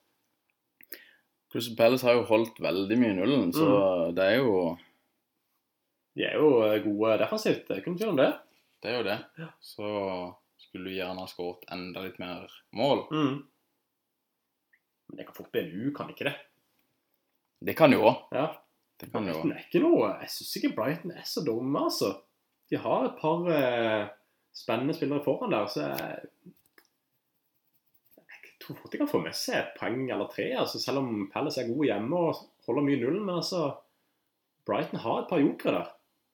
Crystal 1.52 1.76
Palace 1.80 2.06
har 2.06 2.14
jo 2.20 2.28
holdt 2.30 2.60
veldig 2.62 2.98
mye 3.02 3.16
nullen, 3.18 3.52
så 3.52 3.66
Mm. 3.66 4.16
det 4.16 4.24
er 4.24 4.36
jo 4.38 4.78
De 6.16 6.24
er 6.24 6.34
jo 6.34 6.50
gode 6.86 7.18
defensivt. 7.18 7.68
Det 7.68 7.78
er 7.78 7.82
ikke 7.82 7.92
noe 7.92 7.98
tvil 7.98 8.10
om 8.10 8.16
det. 8.22 8.32
Det 8.84 8.92
er 8.92 9.00
jo 9.00 9.08
det. 9.08 9.18
Ja. 9.42 9.48
Så 9.64 9.88
skulle 10.58 10.90
du 10.90 10.96
gjerne 10.96 11.24
ha 11.24 11.30
skåret 11.30 11.66
enda 11.74 12.04
litt 12.06 12.20
mer 12.22 12.52
mål. 12.78 13.06
Mm. 13.12 13.40
Men 15.08 15.20
det 15.20 15.26
kan 15.28 15.38
fort 15.38 15.52
bli 15.52 15.64
en 15.64 15.74
U, 15.74 15.92
kan 15.96 16.10
ikke 16.12 16.30
det? 16.30 16.36
Det 17.60 17.74
kan 17.78 17.94
jo 17.94 18.04
òg. 18.06 18.28
Ja. 18.36 18.48
Det 18.98 19.12
kan 19.12 19.26
Brighton 19.28 19.52
er 19.54 19.62
ikke 19.62 19.82
noe 19.84 20.08
Jeg 20.24 20.32
syns 20.34 20.56
ikke 20.58 20.74
Brighton 20.78 21.12
er 21.14 21.26
så 21.30 21.44
dumme, 21.46 21.84
altså. 21.86 22.16
De 22.68 22.80
har 22.82 23.06
et 23.06 23.20
par 23.20 23.46
eh, 23.54 24.08
spennende 24.58 24.96
spillere 24.98 25.24
foran 25.26 25.54
der, 25.54 25.68
så 25.70 25.86
jeg 25.86 26.24
Jeg 28.26 28.56
tror 28.66 28.80
fort 28.82 28.92
de 28.92 29.00
kan 29.00 29.10
få 29.10 29.20
med 29.22 29.36
seg 29.38 29.60
et 29.60 29.76
poeng 29.78 30.10
eller 30.10 30.28
tre, 30.34 30.48
altså, 30.58 30.80
selv 30.82 31.04
om 31.04 31.28
Palace 31.32 31.62
er 31.62 31.70
gode 31.70 31.92
hjemme 31.92 32.18
og 32.18 32.40
holder 32.66 32.88
mye 32.88 33.00
nullen. 33.00 33.22
Men 33.24 33.38
altså 33.38 33.68
Brighton 34.68 35.00
har 35.00 35.22
et 35.22 35.30
par 35.30 35.40
jokere 35.40 35.78
der. 35.78 35.94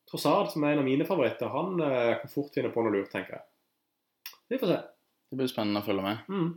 Trossard, 0.09 0.51
som 0.51 0.63
er 0.63 0.75
en 0.75 0.83
av 0.83 0.87
mine 0.87 1.07
favoritter, 1.07 1.49
han 1.49 1.79
eh, 1.81 2.15
kan 2.21 2.31
fort 2.31 2.53
finne 2.55 2.71
på 2.73 2.83
noe 2.83 2.93
lurt, 2.93 3.11
tenker 3.13 3.37
jeg. 3.37 4.33
Vi 4.51 4.59
får 4.61 4.73
se. 4.73 4.79
Det 5.31 5.39
blir 5.39 5.49
spennende 5.49 5.81
å 5.81 5.85
følge 5.85 6.05
med. 6.05 6.25
Mm. 6.29 6.49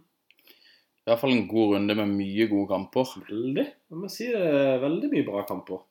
I 1.06 1.10
hvert 1.12 1.22
fall 1.22 1.32
en 1.36 1.46
god 1.48 1.76
runde 1.76 1.94
med 2.00 2.14
mye 2.18 2.46
gode 2.50 2.68
kamper. 2.72 3.12
Veldig. 3.28 3.64
Jeg 3.64 4.00
må 4.00 4.08
si 4.10 4.26
det 4.32 4.42
er 4.42 4.82
veldig 4.82 5.10
mye 5.12 5.26
bra 5.28 5.44
kamper. 5.48 5.84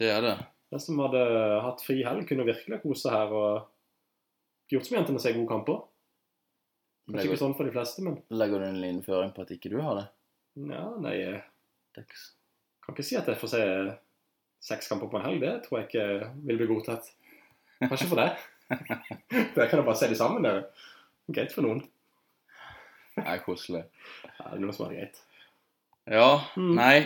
Det 0.00 0.10
er 0.10 0.24
det. 0.26 0.34
Den 0.74 0.82
som 0.82 0.98
hadde 1.02 1.22
hatt 1.64 1.84
fri 1.84 2.00
helg, 2.06 2.26
kunne 2.28 2.46
virkelig 2.48 2.80
kose 2.82 3.12
her 3.14 3.32
og 3.34 3.70
gjort 4.70 4.88
som 4.88 4.98
jentene 4.98 5.22
ser 5.22 5.38
gode 5.38 5.50
kamper. 5.50 5.80
Kanskje 7.10 7.30
ikke 7.30 7.40
sånn 7.40 7.56
for 7.58 7.66
de 7.66 7.74
fleste, 7.74 8.04
men 8.06 8.18
legger 8.34 8.62
du 8.62 8.66
en 8.68 8.84
innføring 8.86 9.32
på 9.34 9.46
at 9.46 9.54
ikke 9.54 9.72
du 9.72 9.80
har 9.82 9.96
det? 9.98 10.06
ja, 10.70 10.84
nei, 11.00 11.16
Dex. 11.96 12.26
kan 12.84 12.94
ikke 12.94 13.06
si 13.06 13.16
at 13.18 13.28
jeg 13.30 13.38
får 13.40 13.50
se 13.50 13.62
seks 14.60 14.88
kamper 14.90 15.08
på 15.12 15.18
en 15.20 15.26
helg. 15.26 15.40
Det 15.42 15.54
tror 15.64 15.80
jeg 15.80 15.88
ikke 15.88 16.32
vil 16.48 16.60
bli 16.60 16.68
godtatt. 16.70 17.08
Kanskje 17.80 18.08
for 18.10 18.20
deg. 18.20 18.42
Der 19.56 19.66
kan 19.70 19.80
du 19.80 19.86
bare 19.86 19.96
se 19.98 20.08
de 20.10 20.18
sammen. 20.18 20.44
Det 20.46 20.52
er 20.52 21.38
greit 21.40 21.54
for 21.54 21.64
noen. 21.66 21.80
Det 23.16 23.24
er 23.26 23.40
koselig. 23.44 23.82
Ja, 24.24 24.50
det 24.50 24.58
er 24.58 24.62
noe 24.64 24.74
som 24.76 24.86
er 24.88 24.96
greit. 24.98 25.22
Ja, 26.10 26.28
Mm. 26.56 26.74
nei 26.78 26.96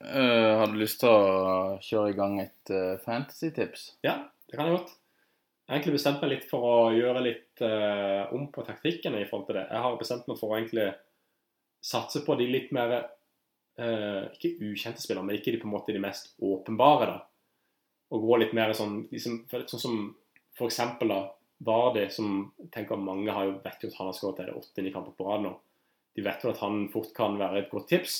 uh, 0.00 0.58
Har 0.60 0.70
du 0.70 0.78
lyst 0.80 1.00
til 1.02 1.10
å 1.10 1.78
kjøre 1.84 2.12
i 2.12 2.16
gang 2.16 2.38
et 2.40 2.70
uh, 2.72 2.96
fantasy-tips? 3.04 3.94
Ja, 4.06 4.14
det 4.48 4.56
kan 4.56 4.68
jeg 4.70 4.78
godt. 4.78 4.92
Jeg 4.94 5.72
har 5.74 5.78
egentlig 5.78 5.96
bestemt 5.98 6.22
meg 6.24 6.30
litt 6.32 6.46
for 6.50 6.64
å 6.66 6.76
gjøre 6.94 7.22
litt 7.22 7.62
uh, 7.62 8.30
om 8.34 8.48
på 8.54 8.64
taktikken 8.66 9.14
i 9.18 9.26
forhold 9.28 9.46
til 9.50 9.58
det. 9.60 9.66
Jeg 9.70 9.84
har 9.84 9.98
bestemt 10.00 10.30
meg 10.30 10.38
for 10.40 10.50
å 10.54 10.58
egentlig 10.58 10.88
satse 11.84 12.22
på 12.26 12.34
de 12.40 12.46
litt 12.50 12.72
mer 12.76 12.96
Ikke 13.80 14.54
ukjente 14.70 15.02
spillere, 15.02 15.24
men 15.24 15.38
ikke 15.38 15.54
de 15.54 15.60
på 15.62 15.68
en 15.68 15.74
måte 15.74 15.94
de 15.94 16.02
mest 16.02 16.34
åpenbare. 16.44 17.06
da. 17.06 17.18
Og 18.10 18.26
gå 18.26 18.40
litt 18.40 18.54
mer 18.56 18.72
sånn 18.76 19.04
liksom, 19.12 19.44
Sånn 19.48 19.82
som 19.82 20.00
for 20.58 20.68
eksempel 20.68 21.12
da, 21.12 21.20
Vardy, 21.64 22.06
som 22.12 22.50
tenker 22.72 23.00
mange 23.00 23.32
har 23.32 23.46
jo 23.46 23.58
vet 23.64 23.82
jo 23.84 23.90
at 23.90 23.98
han 23.98 24.08
har 24.08 24.16
skåret 24.16 24.52
åtte-ni 24.56 24.92
kamper 24.92 25.14
på 25.16 25.26
rad 25.28 25.44
nå. 25.44 25.54
De 26.16 26.24
vet 26.24 26.44
jo 26.44 26.50
at 26.50 26.60
han 26.64 26.86
fort 26.92 27.12
kan 27.16 27.36
være 27.40 27.62
et 27.62 27.70
godt 27.72 27.88
tips. 27.92 28.16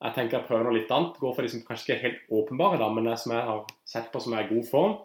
Jeg 0.00 0.16
tenker 0.16 0.38
jeg 0.38 0.48
prøver 0.48 0.66
noe 0.66 0.78
litt 0.78 0.92
annet. 0.96 1.18
Går 1.20 1.34
for 1.36 1.44
de 1.44 1.52
som 1.52 1.62
kanskje 1.66 1.86
ikke 1.86 1.96
er 1.98 2.04
helt 2.06 2.34
åpenbare, 2.40 2.80
da, 2.80 2.88
men 2.92 3.10
som 3.20 3.34
jeg 3.36 3.46
har 3.50 3.62
sett 3.88 4.08
på 4.12 4.22
som 4.24 4.34
er 4.34 4.46
i 4.46 4.50
god 4.54 4.66
form. 4.70 4.96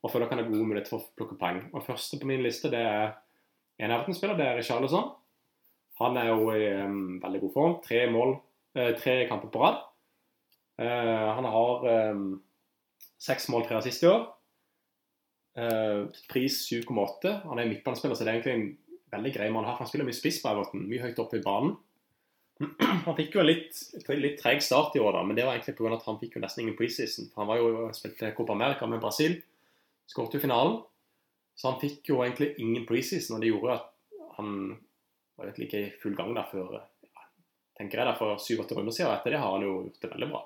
Og 0.00 0.12
føler 0.12 0.30
kan 0.30 0.40
ha 0.40 0.46
gode 0.48 0.66
muligheter 0.66 0.90
for 0.90 1.04
å 1.04 1.16
plukke 1.18 1.38
poeng. 1.38 1.62
Og 1.70 1.86
første 1.86 2.18
på 2.18 2.28
min 2.28 2.42
liste 2.42 2.70
det 2.72 2.82
er 2.82 3.14
en 3.80 3.92
Everton-spiller, 3.94 4.36
det 4.36 4.48
er 4.48 4.58
Richarlison. 4.58 5.12
Han 6.00 6.16
er 6.16 6.30
jo 6.32 6.50
i 6.56 6.66
um, 6.82 7.18
veldig 7.22 7.42
god 7.44 7.52
form. 7.54 7.74
Tre 7.84 8.06
mål, 8.10 8.34
eh, 8.34 8.49
tre 8.72 9.14
kamper 9.28 9.50
på 9.50 9.62
rad. 9.62 9.80
Eh, 10.80 11.28
han 11.36 11.48
har 11.50 11.86
seks 13.20 13.48
mål, 13.52 13.66
tre 13.66 13.80
assist 13.80 14.04
i 14.04 14.10
år. 14.10 14.28
Eh, 15.58 16.06
pris 16.30 16.72
7,8. 16.72 17.42
Han 17.44 17.58
er 17.58 17.68
midtbanespiller, 17.68 18.14
så 18.14 18.24
det 18.24 18.32
er 18.32 18.38
egentlig 18.38 18.54
en 18.54 18.98
veldig 19.16 19.32
grei 19.34 19.48
mann 19.50 19.66
å 19.66 19.72
ha. 19.72 19.78
Han 19.80 19.88
spiller 19.90 20.06
mye 20.08 20.16
spiss 20.16 20.40
på 20.42 20.50
Everton, 20.50 20.86
mye 20.88 21.02
høyt 21.02 21.18
oppe 21.22 21.40
i 21.40 21.44
banen. 21.44 21.74
Han 23.06 23.16
fikk 23.16 23.34
jo 23.34 23.40
en 23.40 23.48
litt, 23.48 23.78
litt 24.20 24.36
treg 24.42 24.60
start 24.60 24.96
i 24.98 25.00
år, 25.00 25.14
da, 25.16 25.22
men 25.24 25.36
det 25.38 25.46
var 25.46 25.56
egentlig 25.56 25.78
pga. 25.78 25.94
at 25.96 26.04
han 26.04 26.18
fikk 26.20 26.34
jo 26.36 26.42
nesten 26.42 26.60
ingen 26.60 26.74
preseason. 26.76 27.30
Han 27.38 27.48
var 27.48 27.56
jo 27.56 27.86
spilte 27.96 28.34
Copa 28.36 28.52
America 28.52 28.84
med 28.84 29.00
Brasil, 29.00 29.38
skåret 30.04 30.36
jo 30.36 30.42
finalen. 30.42 30.82
Så 31.56 31.70
han 31.70 31.80
fikk 31.80 32.10
jo 32.12 32.18
egentlig 32.20 32.50
ingen 32.60 32.84
preseason, 32.84 33.38
og 33.38 33.40
det 33.40 33.48
gjorde 33.48 33.78
at 33.78 33.88
han 34.36 34.52
var 35.38 35.48
egentlig 35.48 35.70
ikke 35.70 35.80
i 35.86 35.88
full 36.02 36.18
gang 36.18 36.36
der 36.36 36.52
før 36.52 36.76
tenker 37.80 38.02
jeg 38.02 38.10
da, 38.10 38.14
for 38.18 38.36
syv-åtte 38.44 38.76
runder 38.76 38.92
siden. 38.94 39.08
og 39.10 39.16
Etter 39.18 39.34
det 39.34 39.40
har 39.40 39.54
han 39.56 39.64
jo 39.64 39.74
gjort 39.86 40.02
det 40.04 40.12
veldig 40.12 40.28
bra. 40.34 40.42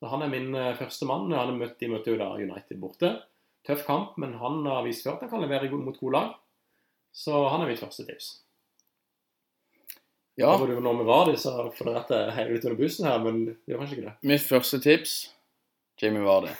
Så 0.00 0.10
Han 0.12 0.22
er 0.22 0.30
min 0.32 0.54
eh, 0.54 0.74
første 0.78 1.06
mann. 1.10 1.32
Han 1.34 1.58
møtt, 1.58 1.76
de 1.80 1.88
møtte 1.90 2.12
jo 2.14 2.20
da 2.20 2.30
United 2.38 2.78
borte. 2.82 3.10
Tøff 3.66 3.82
kamp, 3.86 4.16
men 4.20 4.34
han 4.38 4.62
har 4.68 4.82
vist 4.86 5.02
før 5.06 5.16
at 5.16 5.24
han 5.26 5.30
kan 5.34 5.42
levere 5.42 5.70
mot 5.72 5.96
gode 5.98 6.14
lag. 6.18 6.32
Så 7.14 7.32
han 7.48 7.62
er 7.64 7.70
mitt 7.70 7.80
første 7.82 8.04
tips. 8.06 8.30
Ja, 10.36 10.56
Hvor 10.58 10.66
du 10.66 10.80
nå 10.82 10.92
med 10.98 11.06
Vardy, 11.06 11.36
så 11.38 11.52
får 11.72 11.86
det 11.86 11.92
rett 11.94 12.08
til 12.10 12.16
å 12.18 12.32
heie 12.34 12.54
ut 12.56 12.64
under 12.66 12.78
bussen 12.80 13.06
her, 13.06 13.20
men 13.22 13.36
det 13.46 13.54
gjør 13.70 13.78
kanskje 13.84 13.96
ikke 13.98 14.06
det. 14.08 14.14
mitt 14.32 14.42
første 14.42 14.80
tips 14.82 15.12
Jamie 16.02 16.24
Vardy. 16.26 16.50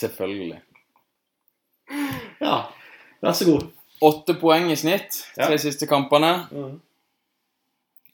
Selvfølgelig. 0.00 0.58
Ja, 2.40 2.58
vær 3.24 3.32
så 3.36 3.48
god. 3.48 3.66
Åtte 4.04 4.36
poeng 4.40 4.70
i 4.72 4.76
snitt 4.76 5.18
Ja. 5.36 5.48
siste 5.58 5.88
kampene. 5.88 6.46
Mm. 6.52 6.76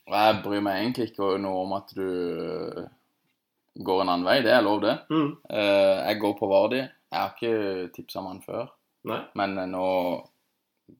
Jeg 0.06 0.38
bryr 0.44 0.60
meg 0.62 0.76
egentlig 0.84 1.08
ikke 1.10 1.32
noe 1.42 1.64
om 1.64 1.72
at 1.74 1.90
du 1.96 2.06
går 3.86 4.02
en 4.04 4.08
annen 4.12 4.26
vei. 4.28 4.38
Det 4.44 4.52
er 4.54 4.62
lov, 4.64 4.80
det. 4.84 4.94
Mm. 5.10 5.32
Eh, 5.50 5.96
Jeg 6.10 6.20
går 6.22 6.36
på 6.38 6.48
Vardi. 6.50 6.78
Jeg 6.84 7.18
har 7.20 7.34
ikke 7.34 7.90
tipsa 7.96 8.20
om 8.20 8.26
han 8.30 8.40
før, 8.42 8.68
Nei. 9.06 9.20
men 9.38 9.58
eh, 9.58 9.66
nå 9.70 9.84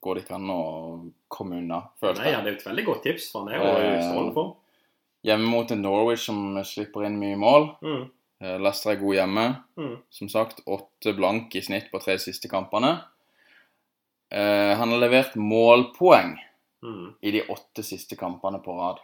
går 0.03 0.15
det 0.15 0.23
ikke 0.25 0.35
an 0.35 0.49
å 0.51 0.61
komme 1.31 1.57
unna, 1.61 1.81
følte 1.99 2.21
Nei, 2.23 2.31
ja, 2.31 2.37
jeg. 2.37 2.43
det 2.45 2.51
er 2.51 2.57
et 2.57 2.65
veldig 2.67 2.85
godt 2.87 3.03
tips, 3.07 3.27
for 3.31 3.43
han 3.43 3.53
er 3.53 3.59
jo 3.59 3.67
i 3.71 3.89
Eh, 3.95 4.03
strålende 4.03 4.33
form. 4.35 4.53
Hjemme 5.27 5.49
mot 5.51 5.71
en 5.71 5.81
Norwich 5.83 6.23
som 6.27 6.41
slipper 6.67 7.05
inn 7.07 7.17
mye 7.19 7.35
mål. 7.39 7.69
Mm. 7.83 8.05
Leicester 8.63 8.91
er 8.93 8.99
god 9.01 9.15
hjemme. 9.17 9.45
Mm. 9.79 9.95
Som 10.13 10.29
sagt, 10.29 10.59
åtte 10.67 11.13
blank 11.17 11.55
i 11.57 11.61
snitt 11.65 11.87
på 11.91 11.99
tre 12.03 12.17
siste 12.21 12.47
kampene. 12.51 12.91
Han 14.31 14.91
har 14.93 14.99
levert 15.01 15.35
målpoeng 15.39 16.35
Mm. 16.83 17.13
i 17.21 17.31
de 17.31 17.41
åtte 17.49 17.83
siste 17.83 18.15
kampene 18.15 18.59
på 18.61 18.75
rad. 18.77 18.99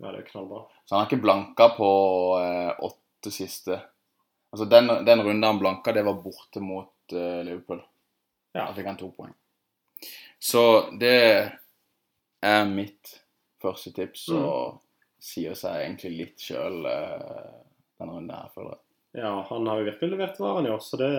Ja, 0.00 0.10
det 0.12 0.22
er 0.22 0.28
knallbra. 0.30 0.62
Så 0.84 0.94
han 0.94 1.02
har 1.02 1.10
ikke 1.10 1.22
blanka 1.22 1.68
på 1.76 1.88
eh, 2.40 2.72
åtte 2.84 3.30
siste. 3.32 3.76
Altså 4.52 4.64
den, 4.70 4.88
den 5.04 5.22
runden 5.24 5.44
han 5.44 5.58
blanka, 5.60 5.92
det 5.92 6.04
var 6.06 6.16
borte 6.24 6.60
mot 6.64 7.12
eh, 7.12 7.42
Liverpool. 7.44 7.82
Ja. 8.56 8.66
Da 8.66 8.72
fikk 8.76 8.86
han 8.88 8.96
to 9.00 9.10
poeng. 9.16 9.34
Så 10.40 10.62
det 11.00 11.12
er 12.44 12.64
mitt 12.68 13.14
første 13.62 13.92
tips, 13.96 14.28
Mm. 14.32 14.42
og 14.44 14.80
sier 15.26 15.54
seg 15.58 15.80
egentlig 15.82 16.12
litt 16.16 16.40
sjøl 16.44 16.84
eh, 16.86 17.54
denne 17.98 18.12
runden 18.16 18.36
her, 18.36 18.48
føler 18.54 18.76
jeg. 18.76 18.82
Ja, 19.22 19.30
han 19.48 19.66
har 19.66 19.80
jo 19.80 19.86
virkelig 19.90 20.10
levert 20.12 20.40
varene 20.40 20.68
i 20.68 20.72
år, 20.76 20.82
så 20.84 20.98
det 21.00 21.12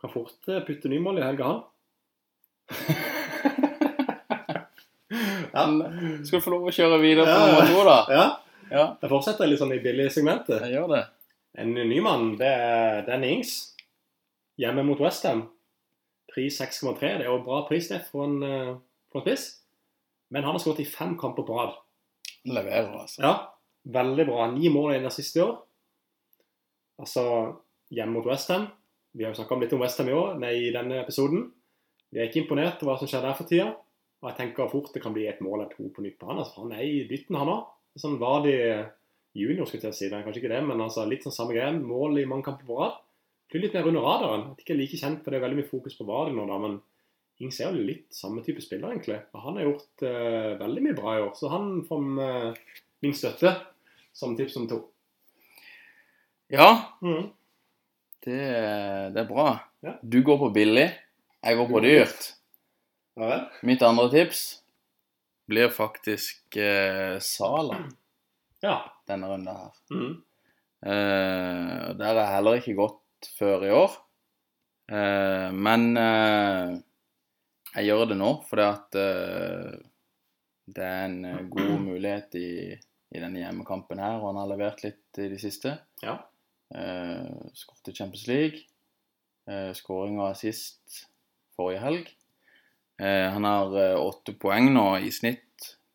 kan 0.00 0.12
fort 0.12 0.48
eh, 0.52 0.60
putte 0.68 0.88
nymål 0.92 1.18
i 1.20 1.24
helga, 1.24 1.52
han. 1.52 1.64
ja. 5.56 6.20
Skal 6.26 6.38
du 6.40 6.44
få 6.44 6.52
lov 6.54 6.68
å 6.68 6.74
kjøre 6.76 7.00
videre 7.02 7.26
på 7.26 7.38
nummer 7.46 7.70
to, 7.72 7.84
da? 7.88 7.98
ja. 8.12 8.26
Ja, 8.66 8.84
Jeg 8.98 9.10
fortsetter 9.12 9.46
litt 9.46 9.60
sånn 9.60 9.72
i 9.76 9.78
billigsegmentet. 9.78 10.58
jeg 10.66 10.72
gjør 10.74 10.88
det. 10.90 11.02
En 11.62 11.70
ny 11.74 12.00
mann, 12.02 12.32
det 12.40 12.48
er 12.50 13.04
Dan 13.06 13.22
Ings. 13.24 13.52
Hjemme 14.58 14.82
mot 14.82 14.98
Westham. 15.00 15.44
Pris 16.32 16.58
6,3. 16.60 16.98
Det 17.20 17.26
er 17.28 17.30
jo 17.30 17.36
bra 17.46 17.60
pris 17.68 17.86
det 17.92 18.00
for 18.10 18.24
en, 18.26 18.42
eh, 18.42 18.72
for 19.12 19.20
en 19.22 19.24
spiss. 19.28 19.44
Men 20.34 20.42
han 20.42 20.56
har 20.56 20.58
skåret 20.64 20.82
i 20.82 20.88
fem 20.90 21.14
kamper 21.20 21.46
på 21.46 21.54
rad. 21.60 21.76
Leverer, 22.44 22.90
altså. 22.98 23.22
Ja, 23.22 23.34
veldig 23.86 24.26
bra. 24.26 24.50
Ni 24.50 24.68
mål 24.74 24.96
i 24.96 25.02
det 25.04 25.12
siste 25.14 25.44
år. 25.46 25.54
Altså, 26.98 27.22
hjemme 27.92 28.16
mot 28.18 28.26
Westham. 28.26 28.66
Vi 29.14 29.24
har 29.24 29.32
jo 29.32 29.38
snakka 29.42 29.60
litt 29.60 29.72
om 29.76 29.80
Westham 29.84 30.08
i 30.10 30.16
år, 30.16 30.34
nei, 30.42 30.52
i 30.68 30.72
denne 30.74 30.98
episoden. 31.04 31.52
Vi 32.12 32.20
er 32.20 32.28
ikke 32.28 32.42
imponert 32.44 32.82
over 32.82 32.94
hva 32.94 32.98
som 33.00 33.08
skjer 33.10 33.22
der 33.22 33.34
for 33.38 33.48
tida. 33.48 33.70
Og 34.22 34.30
jeg 34.30 34.36
tenker 34.38 34.70
fort 34.72 34.92
det 34.94 35.02
kan 35.04 35.14
bli 35.14 35.26
et 35.28 35.40
mål 35.44 35.60
eller 35.60 35.72
to 35.76 35.88
på 35.92 36.02
nytt 36.04 36.18
på 36.18 36.28
han. 36.30 36.38
Altså, 36.42 36.62
han 36.62 36.72
er 36.72 36.84
i 36.86 37.02
dytten, 37.08 37.36
han 37.38 37.50
òg. 37.52 37.66
Sånn 38.00 38.18
var 38.20 38.42
det 38.44 38.56
junior, 39.36 39.68
skulle 39.68 39.90
jeg 39.90 39.96
si. 39.96 40.08
Det 40.08 40.16
er 40.18 40.24
kanskje 40.24 40.42
ikke 40.42 40.52
det, 40.54 40.62
men 40.66 40.80
altså, 40.80 41.04
litt 41.08 41.24
sånn 41.26 41.34
samme 41.36 41.54
greie. 41.56 41.72
Mål 41.76 42.22
i 42.22 42.26
mange 42.28 42.46
kamper 42.48 42.68
på 42.68 42.78
rad. 42.80 42.96
Blir 43.52 43.62
litt 43.62 43.76
mer 43.76 43.86
under 43.88 44.02
radaren. 44.04 44.44
Ikke 44.58 44.74
er 44.74 44.80
like 44.80 44.98
kjent, 44.98 45.20
for 45.22 45.30
det 45.30 45.38
er 45.38 45.44
veldig 45.46 45.60
mye 45.60 45.68
fokus 45.70 45.94
på 45.98 46.06
Vardy 46.08 46.34
nå, 46.34 46.46
da. 46.48 46.56
Men 46.64 46.78
Ings 47.44 47.60
er 47.60 47.68
jo 47.76 47.84
litt 47.84 48.16
samme 48.16 48.40
type 48.42 48.64
spiller, 48.64 48.94
egentlig. 48.96 49.20
Og 49.36 49.42
han 49.44 49.58
har 49.60 49.68
gjort 49.68 50.04
uh, 50.08 50.52
veldig 50.64 50.82
mye 50.86 50.96
bra 50.96 51.14
i 51.14 51.22
år. 51.26 51.32
Så 51.36 51.50
han 51.52 51.70
får 51.86 52.06
uh, 52.16 52.78
min 53.04 53.14
støtte 53.16 53.52
som 54.16 54.32
tips 54.38 54.56
som 54.56 54.66
to. 54.70 54.80
Ja, 56.52 56.94
Mm. 57.02 57.28
det, 58.24 58.40
det 59.14 59.20
er 59.20 59.28
bra. 59.28 59.48
Ja. 59.84 59.96
Du 60.02 60.22
går 60.22 60.38
på 60.38 60.50
billig, 60.54 60.86
jeg 61.44 61.56
går 61.58 61.68
på 61.70 61.82
dyrt. 61.84 62.32
Ja? 63.16 63.36
Mitt 63.62 63.82
andre 63.82 64.08
tips 64.12 64.42
blir 65.48 65.70
faktisk 65.72 66.56
eh, 66.60 67.18
Sala 67.22 67.78
Ja. 68.64 68.78
denne 69.08 69.28
runden 69.30 69.56
her. 69.56 69.72
Mm. 69.92 70.16
Eh, 70.86 71.84
der 71.96 72.18
jeg 72.20 72.32
heller 72.34 72.58
ikke 72.60 72.74
gått 72.78 73.30
før 73.38 73.64
i 73.66 73.72
år. 73.74 73.94
Eh, 74.92 75.48
men 75.54 75.86
eh, 75.98 76.74
jeg 77.76 77.88
gjør 77.88 78.04
det 78.12 78.18
nå 78.20 78.30
fordi 78.46 78.66
at 78.66 78.98
eh, 79.00 79.78
det 80.76 80.84
er 80.84 81.04
en 81.08 81.18
eh, 81.30 81.40
god 81.52 81.74
mulighet 81.88 82.36
i, 82.38 82.50
i 82.76 83.22
denne 83.22 83.40
hjemmekampen 83.44 84.02
her, 84.02 84.18
og 84.20 84.32
han 84.32 84.42
har 84.42 84.50
levert 84.52 84.82
litt 84.84 85.22
i 85.22 85.30
det 85.32 85.40
siste. 85.42 85.76
Ja. 86.04 86.18
Eh, 86.74 87.50
Skåret 87.56 87.92
i 87.92 87.96
Champions 87.96 88.26
League. 88.28 88.64
Eh, 89.48 89.70
Skåring 89.78 90.18
var 90.20 90.34
sist 90.38 91.06
forrige 91.56 91.82
helg. 91.86 92.12
Eh, 92.98 93.30
han 93.30 93.44
har 93.44 93.76
eh, 93.80 94.00
åtte 94.00 94.32
poeng 94.40 94.70
nå 94.72 94.86
i 95.04 95.12
snitt 95.12 95.42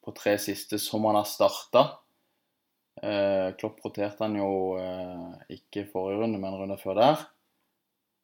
på 0.01 0.13
tre 0.17 0.35
siste 0.41 0.77
som 0.81 1.05
han 1.09 1.17
har 1.17 1.27
starta. 1.29 1.85
Eh, 3.01 3.53
Klopp 3.57 3.81
roterte 3.85 4.25
han 4.25 4.37
jo 4.37 4.77
ikke 5.49 5.87
forrige 5.89 6.21
runde, 6.21 6.41
men 6.41 6.57
runde 6.57 6.77
før 6.81 6.99
der. 6.99 7.27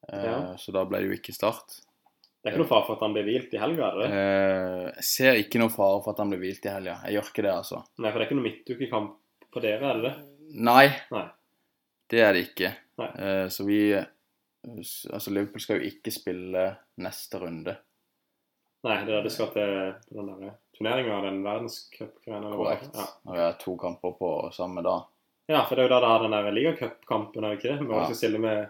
Ja. 0.07 0.37
Så 0.61 0.71
da 0.71 0.85
ble 0.87 1.01
det 1.01 1.09
jo 1.09 1.17
ikke 1.17 1.35
start. 1.35 1.79
Det 2.37 2.51
er 2.51 2.53
ikke 2.53 2.61
noe 2.61 2.69
fare 2.69 2.85
for 2.85 2.95
at 2.95 3.01
han 3.03 3.15
blir 3.15 3.25
hvilt 3.27 3.55
i 3.57 3.59
helga? 3.59 3.87
er 3.89 3.97
det 3.97 4.19
jeg 4.97 5.07
ser 5.07 5.39
ikke 5.41 5.59
noe 5.59 5.73
fare 5.73 5.97
for 6.03 6.13
at 6.13 6.21
han 6.21 6.29
blir 6.31 6.39
hvilt 6.45 6.67
i 6.67 6.71
helga. 6.71 6.99
Jeg 7.07 7.17
gjør 7.17 7.31
ikke 7.31 7.43
det, 7.43 7.55
altså. 7.55 7.81
Nei, 7.97 8.11
for 8.11 8.19
det 8.19 8.23
er 8.23 8.29
ikke 8.29 8.37
noe 8.37 8.45
midtukekamp 8.45 9.49
på 9.51 9.63
dere, 9.65 9.89
er 9.89 9.99
det 9.99 10.05
det? 10.05 10.13
Nei, 10.69 10.85
Nei. 11.11 11.25
det 12.13 12.21
er 12.23 12.37
det 12.37 12.45
ikke. 12.51 12.71
Nei. 13.01 13.09
Så 13.53 13.65
vi 13.67 13.81
Altså, 14.67 15.31
Liverpool 15.31 15.61
skal 15.63 15.77
jo 15.79 15.87
ikke 15.87 16.11
spille 16.11 16.63
neste 16.99 17.39
runde. 17.39 17.77
Nei, 18.85 18.97
det 19.05 19.13
er 19.17 19.23
det 19.25 19.31
skal 19.33 19.47
til 19.51 19.71
den 20.13 20.27
der 20.39 20.51
turneringa, 20.77 21.21
den 21.25 21.39
verdenscupgreia. 21.43 22.51
Korrekt. 22.53 22.89
Ja. 22.93 23.05
Når 23.25 23.33
vi 23.33 23.41
har 23.41 23.55
to 23.59 23.75
kamper 23.81 24.11
på 24.19 24.31
samme 24.53 24.83
dag. 24.85 25.05
ja, 25.49 25.63
for 25.65 25.75
det 25.75 25.83
er 25.85 25.87
jo 25.87 25.93
da 25.95 25.99
det 26.03 26.09
er 26.13 26.23
den 26.27 26.31
der 26.37 26.51
ligacupkampen, 26.51 27.43
er 27.43 27.49
det 27.55 27.57
ikke 27.59 27.73
det? 27.73 27.87
Vi 27.87 27.93
Ja. 27.95 28.03
skal 28.05 28.15
stille 28.15 28.39
med 28.39 28.69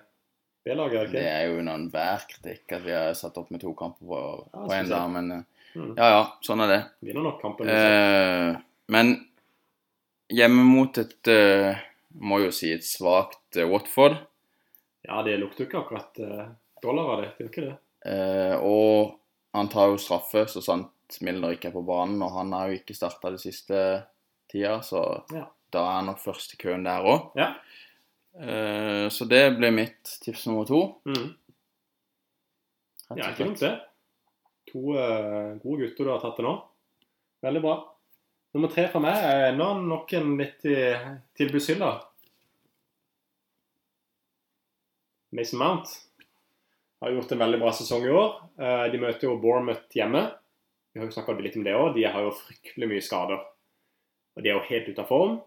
B-laget, 0.66 0.94
er 1.02 1.06
det 1.06 1.12
Det 1.12 1.26
er 1.28 1.46
jo 1.48 1.60
under 1.60 1.74
enhver 1.74 2.26
kritikk 2.30 2.72
at 2.72 2.84
vi 2.86 2.92
har 2.92 3.14
satt 3.14 3.38
opp 3.38 3.52
med 3.52 3.62
to 3.62 3.74
kamper 3.74 4.06
på, 4.06 4.50
Ja, 4.54 4.66
på 4.68 4.74
en 4.74 4.90
dag, 4.90 5.10
men 5.12 5.32
eh, 5.32 5.44
Mm. 5.76 5.94
ja 5.98 6.10
ja, 6.10 6.22
sånn 6.42 6.62
er 6.64 6.68
det. 6.68 6.84
Vinner 7.04 7.22
nok 7.22 7.42
kampen. 7.42 7.68
liksom. 7.68 8.56
Eh, 8.56 8.62
men 8.88 9.28
hjemme 10.30 10.64
mot 10.64 10.98
et 10.98 11.28
uh, 11.28 11.76
Må 12.20 12.40
jo 12.42 12.52
si 12.52 12.72
et 12.74 12.82
svakt 12.84 13.58
uh, 13.58 13.68
Watford. 13.70 14.16
Ja, 15.06 15.22
det 15.24 15.38
lukter 15.40 15.66
jo 15.66 15.70
ikke 15.70 15.82
akkurat 15.84 16.20
uh, 16.20 16.48
dollar 16.82 17.12
av 17.14 17.22
det. 17.22 17.30
Det 17.38 17.46
gjør 17.46 17.52
ikke 17.52 17.66
det. 17.68 17.78
Eh, 18.10 18.56
og 18.64 19.20
han 19.58 19.70
tar 19.72 19.92
jo 19.92 19.98
straffe 20.02 20.46
så 20.52 20.62
sant 20.64 20.94
Milner 21.24 21.54
ikke 21.56 21.70
er 21.70 21.76
på 21.78 21.86
banen, 21.88 22.20
og 22.26 22.34
han 22.36 22.52
har 22.52 22.68
jo 22.68 22.80
ikke 22.82 22.96
starta 22.98 23.30
det 23.32 23.40
siste 23.40 23.78
tida, 24.52 24.82
så 24.84 25.24
Ja. 25.32 25.46
da 25.72 25.80
er 25.86 25.96
han 26.02 26.06
nok 26.12 26.20
først 26.20 26.54
i 26.54 26.58
køen 26.60 26.84
der 26.84 27.06
òg. 27.08 27.32
Ja. 27.40 27.54
så 29.10 29.26
det 29.26 29.58
blir 29.58 29.72
mitt 29.72 30.04
tips 30.22 30.46
nummer 30.48 30.66
to. 30.68 31.02
Mm. 31.06 31.36
jeg 33.10 33.18
Ja, 33.18 33.30
ikke 33.32 33.46
dumt 33.46 33.60
det. 33.64 33.80
To 34.74 34.80
uh, 34.94 35.56
gode 35.64 35.80
gutter 35.88 36.04
du 36.04 36.12
har 36.12 36.20
tatt 36.20 36.38
det 36.38 36.44
nå. 36.44 36.54
Veldig 37.42 37.62
bra. 37.64 37.76
Nummer 38.54 38.68
tre 38.68 38.88
for 38.92 39.00
meg 39.00 39.16
er 39.16 39.52
enda 39.54 39.70
nok 39.80 40.12
en 40.14 40.38
litt 40.38 40.66
i 40.66 40.76
tilbudshylla. 41.40 41.94
Mason 45.32 45.60
Mount 45.60 46.07
har 47.02 47.14
gjort 47.14 47.32
en 47.32 47.42
veldig 47.44 47.60
bra 47.62 47.72
sesong 47.78 48.06
i 48.08 48.14
år. 48.14 48.32
Eh, 48.60 48.86
De 48.92 49.02
møter 49.02 49.28
jo 49.28 49.38
Bournemouth 49.42 49.94
hjemme. 49.94 50.24
Vi 50.94 51.00
har 51.00 51.08
jo 51.08 51.14
snakka 51.14 51.36
litt 51.42 51.58
om 51.60 51.64
det 51.68 51.76
òg. 51.78 51.94
De 51.96 52.08
har 52.10 52.26
jo 52.26 52.34
fryktelig 52.34 52.90
mye 52.90 53.06
skader. 53.06 53.44
Og 54.38 54.44
de 54.44 54.50
er 54.50 54.58
jo 54.58 54.66
helt 54.70 54.90
ute 54.90 55.04
av 55.04 55.10
form. 55.12 55.40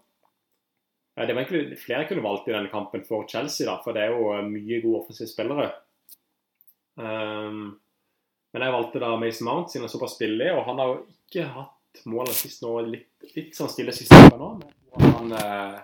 Eh, 1.17 1.25
Det 1.25 1.35
var 1.35 1.43
egentlig 1.43 1.79
flere 1.79 2.07
kunne 2.07 2.23
valgt 2.23 2.47
i 2.47 2.55
denne 2.55 2.71
kampen 2.71 3.03
for 3.03 3.27
Chelsea, 3.27 3.67
da, 3.67 3.81
for 3.83 3.93
det 3.93 4.03
er 4.03 4.15
jo 4.15 4.31
eh, 4.33 4.47
mye 4.47 4.81
gode 4.83 5.03
offensive 5.03 5.27
spillere. 5.31 5.71
Um, 6.95 7.79
men 8.51 8.65
jeg 8.65 8.73
valgte 8.75 8.99
da 8.99 9.15
Mason 9.17 9.47
Mount 9.47 9.71
siden 9.71 9.85
han 9.85 9.89
er 9.89 9.93
såpass 9.93 10.17
billig, 10.19 10.49
og 10.51 10.65
han 10.67 10.79
har 10.81 10.89
jo 10.89 10.97
ikke 11.07 11.45
hatt 11.55 12.01
målet 12.05 12.35
sist 12.35 12.63
nå. 12.63 12.73
Litt, 12.87 13.09
litt 13.35 13.55
sånn 13.55 13.71
stille 13.71 13.93
sist 13.95 14.11
nå. 14.35 14.49
Men 14.99 15.13
han 15.15 15.35
eh, 15.39 15.77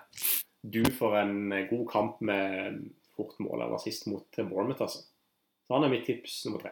du 0.67 0.82
for 0.95 1.15
en 1.15 1.49
god 1.69 1.86
kamp 1.91 2.19
med 2.27 2.82
fort 3.15 3.38
mål 3.39 3.63
eller 3.65 3.80
sist 3.82 4.08
mot 4.12 4.27
Bournemouth, 4.36 4.84
altså. 4.84 5.06
Så 5.67 5.73
han 5.75 5.84
er 5.84 5.91
mitt 5.91 6.06
tips 6.08 6.45
nummer 6.45 6.62
tre. 6.63 6.71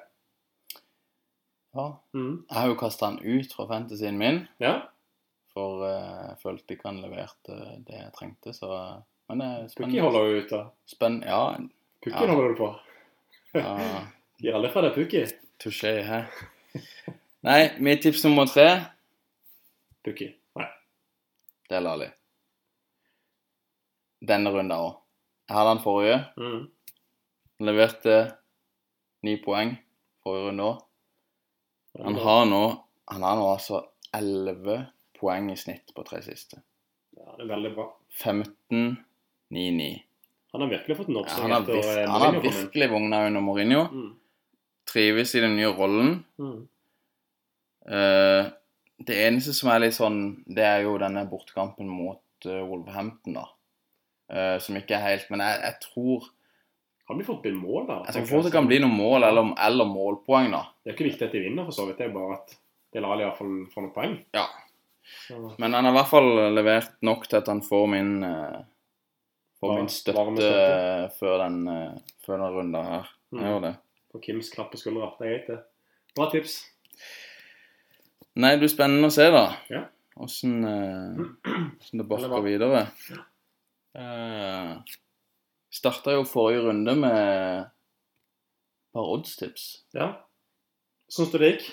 Ja. 1.75 1.87
Mm. 2.15 2.45
Jeg 2.49 2.55
har 2.61 2.67
jo 2.71 2.75
kasta 2.79 3.09
han 3.09 3.17
ut 3.19 3.51
fra 3.53 3.65
fantasyen 3.67 4.17
min, 4.17 4.45
Ja, 4.63 4.77
for 5.51 5.83
eh, 5.83 6.29
jeg 6.29 6.37
følte 6.43 6.73
ikke 6.77 6.87
han 6.87 7.01
leverte 7.03 7.57
det 7.87 7.97
jeg 7.99 8.13
trengte, 8.15 8.53
så 8.55 8.69
Men 9.27 9.39
det 9.41 9.47
er 9.47 9.67
spennende. 9.67 9.91
Pukki 9.91 10.03
holder 10.05 10.25
jo 10.29 10.39
ut, 10.41 10.49
da. 10.53 10.61
Spenn, 10.85 11.21
ja, 11.25 11.39
Pukki 12.03 12.13
Ja. 12.15 12.27
holder 12.31 12.47
du 12.53 12.55
på. 12.59 12.69
ja 13.55 13.75
Gir 14.43 14.55
alle 14.55 14.69
fra 14.71 14.81
deg 14.85 14.93
Pukki. 14.95 15.25
touché 15.59 15.93
hæ. 16.03 16.21
Nei, 17.43 17.69
mitt 17.79 18.01
tips 18.03 18.23
nummer 18.25 18.45
tre, 18.45 18.67
Pukki. 20.03 20.27
Nei. 20.55 20.67
det 21.69 21.75
er 21.77 21.81
Lali. 21.81 22.07
Denne 24.25 24.49
runden 24.53 24.71
òg. 24.77 24.95
Jeg 25.49 25.57
hadde 25.57 25.69
han 25.73 25.83
forrige. 25.83 26.17
Mm. 26.37 26.63
Han 27.59 27.67
leverte 27.69 28.15
ni 29.25 29.35
poeng 29.41 29.75
forrige 30.23 30.49
runde 30.49 30.67
òg. 30.71 30.83
Han 32.05 32.17
har 32.19 32.45
nå 32.49 32.63
Han 33.11 33.21
har 33.21 33.35
nå 33.37 33.45
altså 33.51 33.83
elleve 34.15 34.79
poeng 35.19 35.51
i 35.53 35.57
snitt 35.59 35.93
på 35.95 36.03
tre 36.07 36.21
siste. 36.25 36.57
Ja, 37.15 37.35
det 37.37 37.45
er 37.45 37.51
veldig 37.51 37.71
bra. 37.75 37.85
15, 38.17 38.97
9, 39.53 39.65
9. 39.77 39.89
Han 40.55 40.63
har 40.63 40.71
virkelig 40.71 40.97
fått 40.97 41.11
en 41.11 41.17
Ja, 41.19 41.21
oppsving 41.21 41.43
han 41.43 41.53
har, 41.53 41.61
etter 41.61 41.75
virk, 41.75 41.85
eh, 41.85 42.09
han 42.09 42.21
har 42.21 42.31
Mourinho 42.31 42.49
inn. 42.49 42.61
virkelig 42.63 42.87
vogna 42.91 43.19
under 43.27 43.43
Mourinho. 43.45 43.81
Mm. 43.91 44.11
Trives 44.89 45.35
i 45.35 45.41
den 45.43 45.55
nye 45.59 45.71
rollen. 45.75 46.11
Mm. 46.39 46.67
Uh, 47.85 48.51
det 49.05 49.17
eneste 49.27 49.53
som 49.53 49.69
er 49.69 49.83
litt 49.83 49.97
sånn, 49.97 50.19
det 50.47 50.65
er 50.65 50.85
jo 50.87 50.95
denne 50.97 51.25
bortekampen 51.29 51.89
mot 51.91 52.47
uh, 52.47 52.61
Wolverhampton, 52.65 53.37
da. 53.37 53.45
Uh, 54.31 54.55
som 54.63 54.79
ikke 54.79 54.95
er 54.97 55.03
helt 55.05 55.27
Men 55.29 55.43
jeg, 55.45 55.59
jeg 55.61 55.75
tror 55.83 56.23
Kan 57.05 57.19
bli 57.19 57.25
fort 57.25 57.41
bli 57.43 57.51
mål 57.53 57.85
der. 57.87 58.05
Jeg 58.07 58.15
tror 58.15 58.29
fort 58.31 58.47
det 58.47 58.53
kan 58.55 58.67
bli 58.69 58.79
noen 58.81 58.95
mål 58.97 59.27
eller, 59.27 59.51
eller 59.67 59.89
målpoeng, 59.89 60.49
da. 60.55 60.63
Det 60.81 60.91
er 60.91 60.95
ikke 60.97 61.09
viktig 61.11 61.27
at 61.27 61.35
de 61.35 61.41
vinner, 61.43 61.67
for 61.67 61.77
så 61.77 61.85
vidt. 61.85 61.99
Det 62.01 62.07
er 62.07 62.15
bare 62.15 62.39
at 62.39 62.55
Delali 62.95 63.25
iallfall 63.25 63.57
får 63.69 63.85
noen 63.85 63.93
poeng. 63.93 64.15
Ja. 64.33 64.45
Men 65.61 65.75
han 65.77 65.85
har 65.85 65.91
i 65.93 65.97
hvert 65.99 66.09
fall 66.09 66.31
levert 66.55 66.95
nok 67.05 67.27
til 67.29 67.37
at 67.37 67.51
han 67.51 67.61
får 67.65 67.85
min 67.93 68.15
eh, 68.25 68.63
Får 69.61 69.71
min 69.77 69.87
støtte, 69.89 70.49
før 71.15 71.37
den, 71.45 71.61
eh, 71.71 71.93
før 72.25 72.41
den 72.41 72.57
runden 72.57 72.89
her. 72.89 73.11
Mm. 73.31 73.39
Jeg 73.39 73.53
gjør 73.53 73.61
det. 73.63 73.73
På 74.11 74.19
Kims 74.25 74.49
klappe 74.51 74.75
på 74.75 74.81
skuldra. 74.81 75.13
Det 75.19 75.27
er 75.27 75.31
greit, 75.31 75.47
det. 75.47 75.59
Bra 76.17 76.27
tips. 76.33 76.57
Nei, 78.35 78.51
det 78.51 78.65
blir 78.65 78.73
spennende 78.73 79.07
å 79.07 79.15
se, 79.15 79.29
da. 79.31 79.45
Ja. 79.71 79.85
Åssen 80.25 80.57
eh, 80.67 81.23
det 81.91 82.07
barker 82.09 82.43
videre. 82.43 82.83
bakker 82.83 83.23
videre. 83.95 84.99
Eh, 85.75 85.79
Starta 85.79 86.11
jo 86.15 86.23
forrige 86.23 86.63
runde 86.69 86.95
med 86.95 87.11
et 87.11 87.67
par 88.93 89.09
oddstips. 89.11 89.83
Ja. 89.93 90.21
Syns 91.09 91.31
du 91.31 91.37
det 91.37 91.51
gikk? 91.55 91.65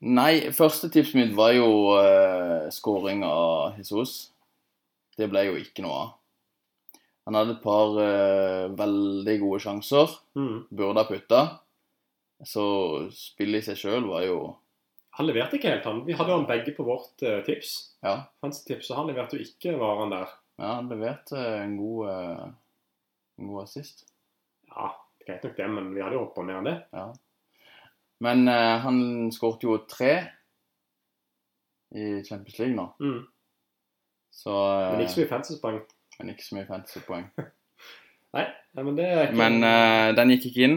Nei, 0.00 0.52
første 0.54 0.90
tipset 0.92 1.16
mitt 1.18 1.32
var 1.34 1.52
jo 1.56 1.96
uh, 1.96 2.68
scoring 2.70 3.24
av 3.26 3.78
Jesus. 3.78 4.30
Det 5.18 5.26
ble 5.30 5.48
jo 5.48 5.56
ikke 5.58 5.82
noe 5.82 5.96
av. 6.04 6.12
Han 7.26 7.34
hadde 7.34 7.56
et 7.56 7.64
par 7.64 7.96
uh, 7.98 8.76
veldig 8.78 9.38
gode 9.40 9.60
sjanser. 9.64 10.14
Mm. 10.38 10.68
Burde 10.70 11.02
ha 11.02 11.08
putta. 11.08 11.40
Så 12.46 12.62
spillet 13.10 13.64
i 13.64 13.66
seg 13.66 13.80
sjøl 13.80 14.06
var 14.06 14.22
jo 14.22 14.54
Han 15.18 15.26
leverte 15.26 15.58
ikke 15.58 15.72
helt, 15.72 15.86
han. 15.88 16.04
Vi 16.06 16.14
hadde 16.14 16.30
jo 16.30 16.36
han 16.38 16.46
begge 16.46 16.76
på 16.76 16.86
vårt 16.86 17.24
uh, 17.26 17.40
tips. 17.42 17.96
Ja, 18.06 18.28
Hans 18.44 18.62
tips, 18.62 18.92
og 18.92 19.00
han 19.00 19.10
leverte 19.10 19.40
jo 19.40 19.48
ikke 19.48 19.74
var 19.80 20.04
han 20.04 20.14
der. 20.14 20.36
Ja 20.58 20.74
han 20.78 20.90
leverte 20.90 21.38
en 21.62 21.76
god, 21.78 22.08
eh, 22.12 22.44
en 23.38 23.50
god 23.52 23.62
assist. 23.64 24.04
Ja, 24.68 24.90
greit 25.24 25.44
nok 25.46 25.56
det, 25.56 25.68
men 25.72 25.92
vi 25.94 26.02
hadde 26.02 26.18
jo 26.18 26.24
håpet 26.26 26.48
mer 26.48 26.60
enn 26.60 26.68
det. 26.68 26.76
Ja. 26.92 27.08
Men 28.24 28.48
uh, 28.50 28.78
han 28.82 28.98
skåret 29.30 29.62
jo 29.62 29.76
tre 29.86 30.12
i 31.94 32.08
Champions 32.26 32.58
League 32.58 32.74
nå. 32.74 32.88
Mm. 32.98 33.20
Så 34.34 34.50
uh, 34.50 34.90
Men 34.90 35.04
ikke 35.04 35.14
så 35.14 35.22
mye 35.22 35.30
fantasy-poeng. 35.30 35.78
men 36.18 36.32
ikke 36.34 36.46
så 36.48 36.58
mye 36.58 36.66
fantasy-poeng. 36.66 37.28
Nei, 38.36 38.44
men 38.74 38.98
det 38.98 39.06
er 39.06 39.22
ikke 39.28 39.38
Men 39.38 39.62
uh, 39.62 40.08
den 40.18 40.34
gikk 40.34 40.50
ikke 40.50 40.66
inn. 40.66 40.76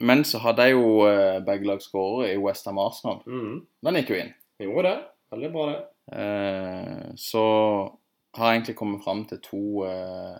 Men 0.00 0.24
så 0.26 0.40
hadde 0.42 0.66
jeg 0.66 0.78
jo 0.78 0.88
uh, 1.04 1.38
begge 1.46 1.68
lag 1.68 1.84
skårere 1.84 2.32
i 2.32 2.40
Westham 2.40 2.80
Arsenal. 2.82 3.20
mm. 3.28 3.60
Den 3.84 4.00
gikk 4.00 4.16
jo 4.16 4.20
inn. 4.24 4.34
Gjorde 4.64 4.88
det. 4.88 4.98
Veldig 5.30 5.52
bra, 5.52 5.68
det. 5.70 5.80
Eh, 6.12 7.10
så 7.16 7.44
har 8.38 8.52
egentlig 8.54 8.76
kommet 8.78 9.04
fram 9.04 9.24
til 9.30 9.40
to 9.44 9.62
uh, 9.86 10.38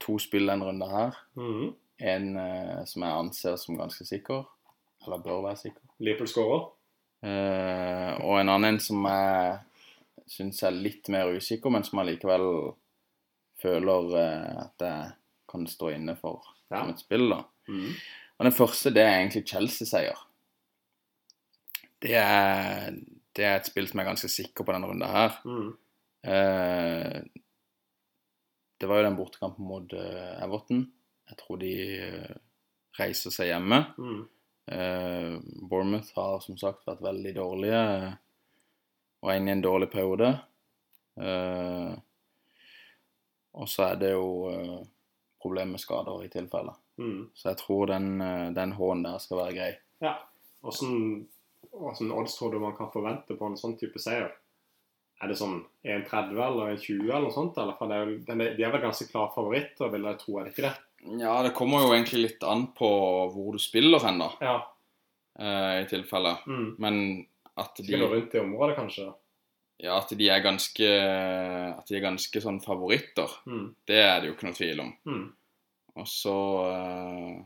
To 0.00 0.14
spill 0.22 0.46
denne 0.46 0.62
runden 0.68 0.90
her. 0.90 1.16
Mm. 1.34 1.72
En 2.06 2.26
uh, 2.38 2.84
som 2.86 3.02
jeg 3.02 3.18
anser 3.24 3.56
som 3.58 3.78
ganske 3.78 4.06
sikker, 4.06 4.44
eller 5.04 5.22
bør 5.24 5.40
være 5.48 5.56
sikker. 5.64 5.82
Liverpool 5.98 6.30
skårer. 6.30 6.64
Uh, 7.24 8.12
og 8.22 8.36
en 8.38 8.52
annen 8.54 8.78
som 8.82 9.02
jeg 9.08 9.56
syns 10.30 10.62
er 10.62 10.76
litt 10.78 11.10
mer 11.12 11.32
usikker, 11.34 11.72
men 11.74 11.82
som 11.84 11.98
jeg 12.00 12.12
likevel 12.14 12.46
føler 13.60 14.14
at 14.62 14.84
jeg 14.86 15.10
kan 15.50 15.66
stå 15.70 15.90
inne 15.96 16.14
for 16.18 16.42
Ja. 16.70 16.80
som 16.80 16.90
et 16.94 17.02
spill. 17.02 17.28
da. 17.30 17.42
Mm. 17.68 17.90
Og 18.38 18.44
Den 18.46 18.52
første 18.52 18.90
det 18.94 19.02
er 19.02 19.18
egentlig 19.18 19.44
Chelsea-seier. 19.48 20.18
Det 22.02 22.14
er, 22.14 22.90
det 23.36 23.44
er 23.44 23.56
et 23.56 23.66
spill 23.66 23.88
som 23.88 23.98
jeg 24.00 24.06
er 24.06 24.10
ganske 24.10 24.28
sikker 24.28 24.64
på 24.64 24.72
denne 24.74 24.86
runden 24.90 25.08
her. 25.08 25.40
Mm. 25.44 25.74
Eh, 26.24 27.22
det 28.80 28.86
var 28.86 28.96
jo 28.96 29.02
den 29.02 29.16
bortekampen 29.16 29.64
mot 29.64 29.92
eh, 29.92 30.42
Everton. 30.44 30.86
Jeg 31.28 31.38
tror 31.40 31.60
de 31.60 31.74
eh, 32.04 32.36
reiser 32.98 33.34
seg 33.34 33.52
hjemme. 33.52 33.84
Mm. 33.98 34.22
Bournemouth 34.64 36.14
har 36.16 36.38
som 36.40 36.56
sagt 36.56 36.86
vært 36.88 37.02
veldig 37.04 37.32
dårlige 37.36 37.80
og 39.20 39.28
er 39.28 39.36
inne 39.36 39.52
i 39.52 39.56
en 39.58 39.64
dårlig 39.64 39.90
periode. 39.92 40.30
Og 43.60 43.68
så 43.68 43.90
er 43.90 43.98
det 44.00 44.14
jo 44.14 44.30
eh, 44.48 44.78
problem 45.44 45.74
med 45.76 45.82
skader 45.84 46.24
i 46.24 46.30
tilfelle. 46.32 46.72
Mm. 46.96 47.26
Så 47.36 47.50
jeg 47.50 47.60
tror 47.60 47.92
den, 47.92 48.08
den 48.56 48.72
H-en 48.78 49.04
der 49.04 49.20
skal 49.20 49.42
være 49.42 49.56
grei. 49.58 49.70
Ja. 50.00 50.14
Åssen 50.64 52.12
odds 52.14 52.38
tror 52.38 52.54
du 52.54 52.60
man 52.62 52.76
kan 52.78 52.92
forvente 52.92 53.36
på 53.36 53.50
en 53.50 53.60
sånn 53.60 53.76
type 53.80 54.00
seier? 54.00 54.32
Er 55.22 55.28
det 55.30 55.36
sånn 55.38 55.60
1,30 55.84 56.32
eller 56.42 56.72
1,20 56.74 57.02
eller 57.08 57.20
noe 57.28 57.32
sånt? 57.32 57.56
Eller? 57.56 57.76
Er, 57.94 58.06
jo- 58.10 58.18
de 58.56 58.64
er 58.64 58.72
vel 58.74 58.80
ganske 58.82 59.06
klar 59.10 59.30
favoritter, 59.34 59.88
vil 59.92 60.02
jeg 60.02 60.18
tro, 60.18 60.38
er 60.40 60.44
det 60.44 60.52
ikke 60.54 60.66
det? 60.68 60.74
Ja, 61.20 61.42
det 61.42 61.52
kommer 61.54 61.84
jo 61.84 61.92
egentlig 61.94 62.22
litt 62.24 62.42
an 62.48 62.66
på 62.76 62.88
hvor 63.32 63.52
du 63.52 63.58
spiller 63.58 64.00
hen, 64.04 64.18
da, 64.18 64.30
Ja. 64.40 64.56
eh, 65.38 65.82
i 65.82 65.86
tilfelle. 65.86 66.38
Mm. 66.46 66.74
Men 66.78 67.26
at 67.56 67.74
de, 67.76 67.84
Spiller 67.84 68.08
rundt 68.08 68.34
i 68.34 68.40
området, 68.40 68.76
kanskje? 68.76 69.14
ja, 69.80 69.96
at 69.98 70.08
de 70.08 70.28
er 70.30 70.40
ganske 70.40 70.88
At 71.78 71.86
de 71.86 71.96
er 71.96 72.00
ganske 72.00 72.40
sånn 72.42 72.60
favoritter, 72.62 73.28
Mm. 73.46 73.74
det 73.86 73.96
er 74.02 74.20
det 74.20 74.28
jo 74.28 74.34
ikke 74.34 74.48
noe 74.48 74.54
tvil 74.58 74.80
om. 74.80 74.92
Mm. 75.06 75.32
Og 75.96 76.06
så 76.06 76.34
eh, 76.72 77.44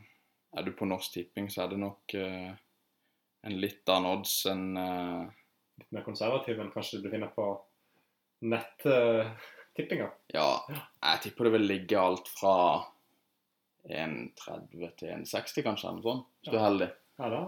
er 0.56 0.62
du 0.64 0.72
på 0.72 0.86
Norsk 0.88 1.12
Tipping, 1.12 1.48
så 1.50 1.64
er 1.64 1.68
det 1.68 1.78
nok 1.78 2.14
eh, 2.14 2.54
en 3.44 3.60
litt 3.60 3.84
annen 3.88 4.18
odds 4.18 4.46
enn 4.46 4.76
eh, 4.76 5.26
Litt 5.78 5.90
mer 5.94 6.04
konservativ 6.06 6.60
enn 6.60 6.70
kanskje 6.74 7.02
du 7.02 7.10
finner 7.12 7.30
på 7.34 7.48
nett-tippinga. 8.48 10.08
Ja, 10.34 10.50
jeg 10.70 11.20
tipper 11.24 11.48
det 11.48 11.54
vil 11.56 11.68
ligge 11.70 11.98
alt 12.00 12.30
fra 12.30 12.54
1,30 13.88 14.94
til 14.98 15.12
1,60 15.14 15.64
kanskje, 15.66 15.88
eller 15.88 15.98
noe 16.00 16.06
sånt. 16.06 16.30
Hvis 16.42 16.52
du 16.52 16.58
er 16.58 16.66
heldig. 16.66 16.88
Ja, 17.18 17.30
da 17.32 17.42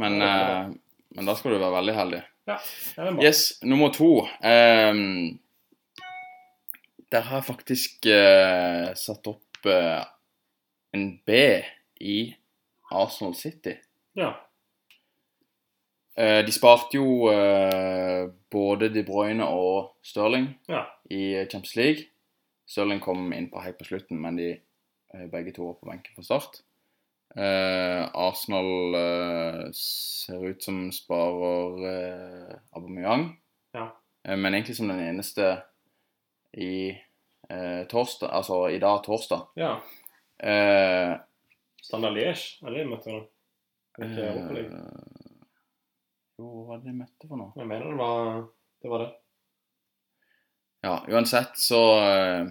Men, 0.00 0.20
Ja, 0.20 0.28
er 0.32 0.50
eh, 0.68 0.74
men 1.16 1.28
da 1.28 1.34
skal 1.36 1.52
du 1.52 1.58
være 1.60 1.76
veldig 1.76 1.94
heldig. 1.94 2.22
er 2.48 3.04
det 3.04 3.14
bra. 3.16 3.22
Yes, 3.22 3.62
nummer 3.62 3.92
to. 3.92 4.12
Um, 4.40 5.40
der 7.12 7.26
har 7.28 7.42
jeg 7.42 7.48
faktisk 7.50 8.08
uh, 8.08 8.94
satt 8.96 9.28
opp 9.28 9.68
uh, 9.68 10.00
en 10.96 11.20
B 11.26 11.36
i 12.00 12.34
Arsenal 12.90 13.34
City. 13.36 13.76
Ja. 14.16 14.32
Eh, 16.16 16.42
de 16.44 16.52
sparte 16.52 16.98
jo 16.98 17.28
eh, 17.32 18.26
både 18.52 18.90
De 18.92 19.02
Bruyne 19.06 19.46
og 19.48 19.94
Stirling 20.04 20.50
Ja. 20.68 20.82
i 21.10 21.46
Champions 21.48 21.76
League. 21.76 22.04
Stirling 22.68 23.00
kom 23.00 23.32
inn 23.32 23.48
på 23.50 23.62
helt 23.64 23.78
på 23.80 23.84
slutten, 23.88 24.20
men 24.20 24.36
de 24.36 24.50
eh, 25.14 25.26
begge 25.32 25.52
to 25.56 25.70
var 25.70 25.78
på 25.80 25.88
benken 25.90 26.14
fra 26.18 26.22
start. 26.26 26.60
Eh, 27.36 28.02
Arsenal 28.12 28.94
eh, 28.98 29.70
ser 29.72 30.44
ut 30.50 30.62
som 30.62 30.82
sparer 30.92 31.86
eh, 31.88 32.54
Aubameyang, 32.76 33.30
Ja. 33.74 33.88
Eh, 34.28 34.36
men 34.36 34.52
egentlig 34.54 34.76
som 34.76 34.88
den 34.92 35.00
eneste 35.00 35.62
i 36.52 36.90
eh, 37.48 37.82
torsdag, 37.88 38.28
altså 38.36 38.66
i 38.68 38.78
dag 38.78 39.00
torsdag. 39.04 39.46
ja. 39.56 39.78
Eh, 40.42 41.16
Standard 41.82 42.14
Liège, 42.14 42.58
er 42.62 42.70
det 42.70 42.82
de 42.84 42.90
møtte 42.90 43.10
nå? 43.10 43.22
Hva 46.42 46.64
var 46.68 46.80
det 46.82 46.90
de 46.90 46.96
møtte 46.98 47.28
for 47.30 47.38
noe? 47.40 47.54
Jeg 47.56 47.68
mener 47.70 47.92
det 47.92 47.98
var 48.00 48.18
det. 48.26 48.90
Var 48.92 49.04
det. 49.04 49.10
Ja, 50.82 50.96
uansett 51.14 51.58
så, 51.62 51.80
eh, 52.02 52.48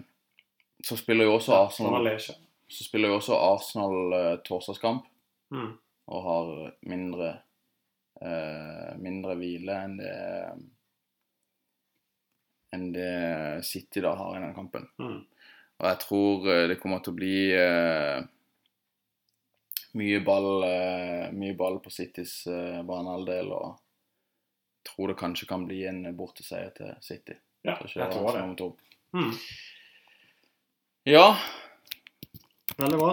så 0.87 0.95
spiller 0.97 1.27
jo 1.27 1.35
også 1.35 1.57
Arsenal, 1.57 2.07
ja, 2.07 2.17
så 2.71 2.85
spiller 2.87 3.11
jo 3.11 3.17
også 3.19 3.35
Arsenal 3.35 3.97
uh, 4.15 4.35
torsdagskamp 4.47 5.07
Mm. 5.51 5.73
og 6.07 6.21
har 6.23 6.51
mindre 6.87 7.33
uh, 8.23 8.93
mindre 9.03 9.33
hvile 9.35 9.75
enn 9.83 9.97
det 9.99 10.13
enn 12.71 12.85
det 12.95 13.65
City 13.67 13.99
da 13.99 14.13
har 14.15 14.37
i 14.37 14.43
den 14.45 14.53
kampen. 14.55 14.87
Mm. 14.95 15.17
Og 15.81 15.87
jeg 15.89 15.99
tror 16.05 16.47
eh, 16.53 16.67
det 16.71 16.77
kommer 16.79 17.01
til 17.03 17.11
å 17.11 17.17
bli 17.17 17.35
eh, 17.57 18.21
mye 19.97 20.19
ball 20.25 20.63
eh, 20.67 21.31
mye 21.35 21.53
ball 21.59 21.79
på 21.83 21.91
Citys 21.91 22.45
eh, 22.47 22.81
banehalvdel, 22.87 23.51
og 23.51 23.79
tror 24.87 25.11
det 25.11 25.17
kanskje 25.19 25.47
kan 25.49 25.65
bli 25.67 25.83
en 25.89 26.03
borteseier 26.17 26.71
til 26.77 26.93
City. 27.05 27.35
Ja, 27.67 27.75
jeg 27.83 27.91
tror 27.93 28.31
det. 28.31 28.31
Arsenal 28.31 28.55
nummer. 28.57 28.75
Mm. 29.13 29.33
Ja, 31.11 31.25
Veldig 32.77 32.97
bra. 33.01 33.11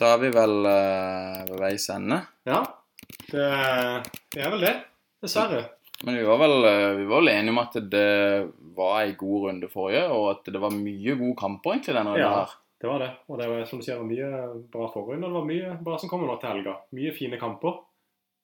da 0.00 0.08
er 0.14 0.18
vi 0.24 0.30
vel 0.34 0.54
uh, 0.66 1.42
ved 1.48 1.60
veis 1.62 1.86
ende. 1.94 2.18
Ja, 2.48 2.58
det, 3.30 3.46
det 4.34 4.42
er 4.42 4.50
vel 4.56 4.64
det. 4.66 4.72
Dessverre. 5.22 5.62
Men 6.02 6.16
vi 6.18 6.24
var, 6.26 6.40
vel, 6.42 6.56
vi 6.98 7.04
var 7.06 7.28
enige 7.30 7.52
om 7.54 7.60
at 7.62 7.76
det 7.92 8.06
var 8.74 9.04
ei 9.04 9.12
god 9.14 9.44
runde 9.46 9.68
forrige, 9.70 10.08
og 10.10 10.24
at 10.32 10.50
det 10.50 10.60
var 10.60 10.74
mye 10.74 11.14
gode 11.20 11.36
kamper 11.38 11.76
egentlig 11.76 11.94
denne 11.94 12.10
runden 12.16 12.24
Ja. 12.26 12.32
her. 12.42 12.56
Det 12.82 12.88
var 12.90 12.98
det. 12.98 13.10
Og 13.30 13.38
det 13.38 13.46
var 13.46 13.64
som 13.70 13.78
du 13.78 13.84
sier, 13.86 13.94
det 13.94 14.02
var 14.02 14.10
mye 14.10 14.62
bra 14.72 14.88
forrunde, 14.90 15.28
det 15.28 15.36
var 15.38 15.44
mye 15.46 15.74
bra 15.86 15.98
som 16.02 16.10
kommer 16.10 16.26
nå 16.32 16.34
til 16.42 16.50
helga. 16.50 16.72
Mye 16.98 17.12
fine 17.14 17.38
kamper. 17.38 17.76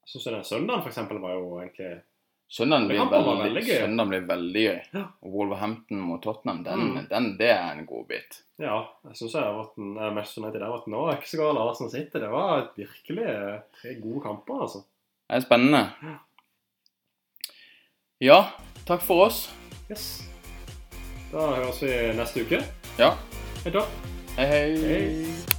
Jeg 0.06 0.12
syns 0.14 0.28
den 0.30 0.44
søndagen 0.46 0.84
eksempel 0.92 1.18
var 1.20 1.34
jo 1.36 1.56
egentlig 1.58 1.96
Søndagen 2.48 2.86
blir 2.88 3.02
veldig, 3.10 3.32
veldig 3.42 3.62
gøy. 3.66 3.80
søndagen 3.82 4.08
blir 4.08 4.22
veldig 4.30 4.62
gøy. 4.62 4.78
Ja. 4.94 5.02
Og 5.20 5.32
Wolverhampton 5.34 5.98
mot 6.00 6.22
Tottenham, 6.24 6.62
den, 6.64 6.80
Mm. 6.94 7.06
den, 7.10 7.26
det 7.36 7.50
er 7.50 7.72
en 7.74 7.84
god 7.86 8.06
bit. 8.08 8.38
Ja, 8.58 8.78
jeg 9.04 9.16
syns 9.18 9.34
mest 10.14 10.38
United 10.38 10.62
at 10.62 10.86
nå. 10.88 11.02
er 11.10 11.16
ikke 11.18 11.28
så 11.28 11.36
galt 11.42 11.58
Arsenal 11.58 11.90
City. 11.90 12.18
Det 12.18 12.30
var 12.30 12.70
virkelig 12.78 13.26
eh, 13.26 13.60
tre 13.82 13.94
gode 14.00 14.22
kamper, 14.24 14.62
altså. 14.62 14.78
Det 15.28 15.36
er 15.36 15.40
spennende. 15.44 15.82
Ja, 18.20 18.40
takk 18.86 19.02
for 19.02 19.26
oss. 19.26 19.50
Yes. 19.90 20.24
Da 21.30 21.50
høres 21.52 21.82
vi 21.82 21.92
neste 22.16 22.46
uke. 22.46 22.62
Ja. 22.98 23.12
Hei 23.64 23.70
da. 23.70 23.84
Hei, 24.38 24.46
hei. 24.46 24.76
Hei. 24.84 25.57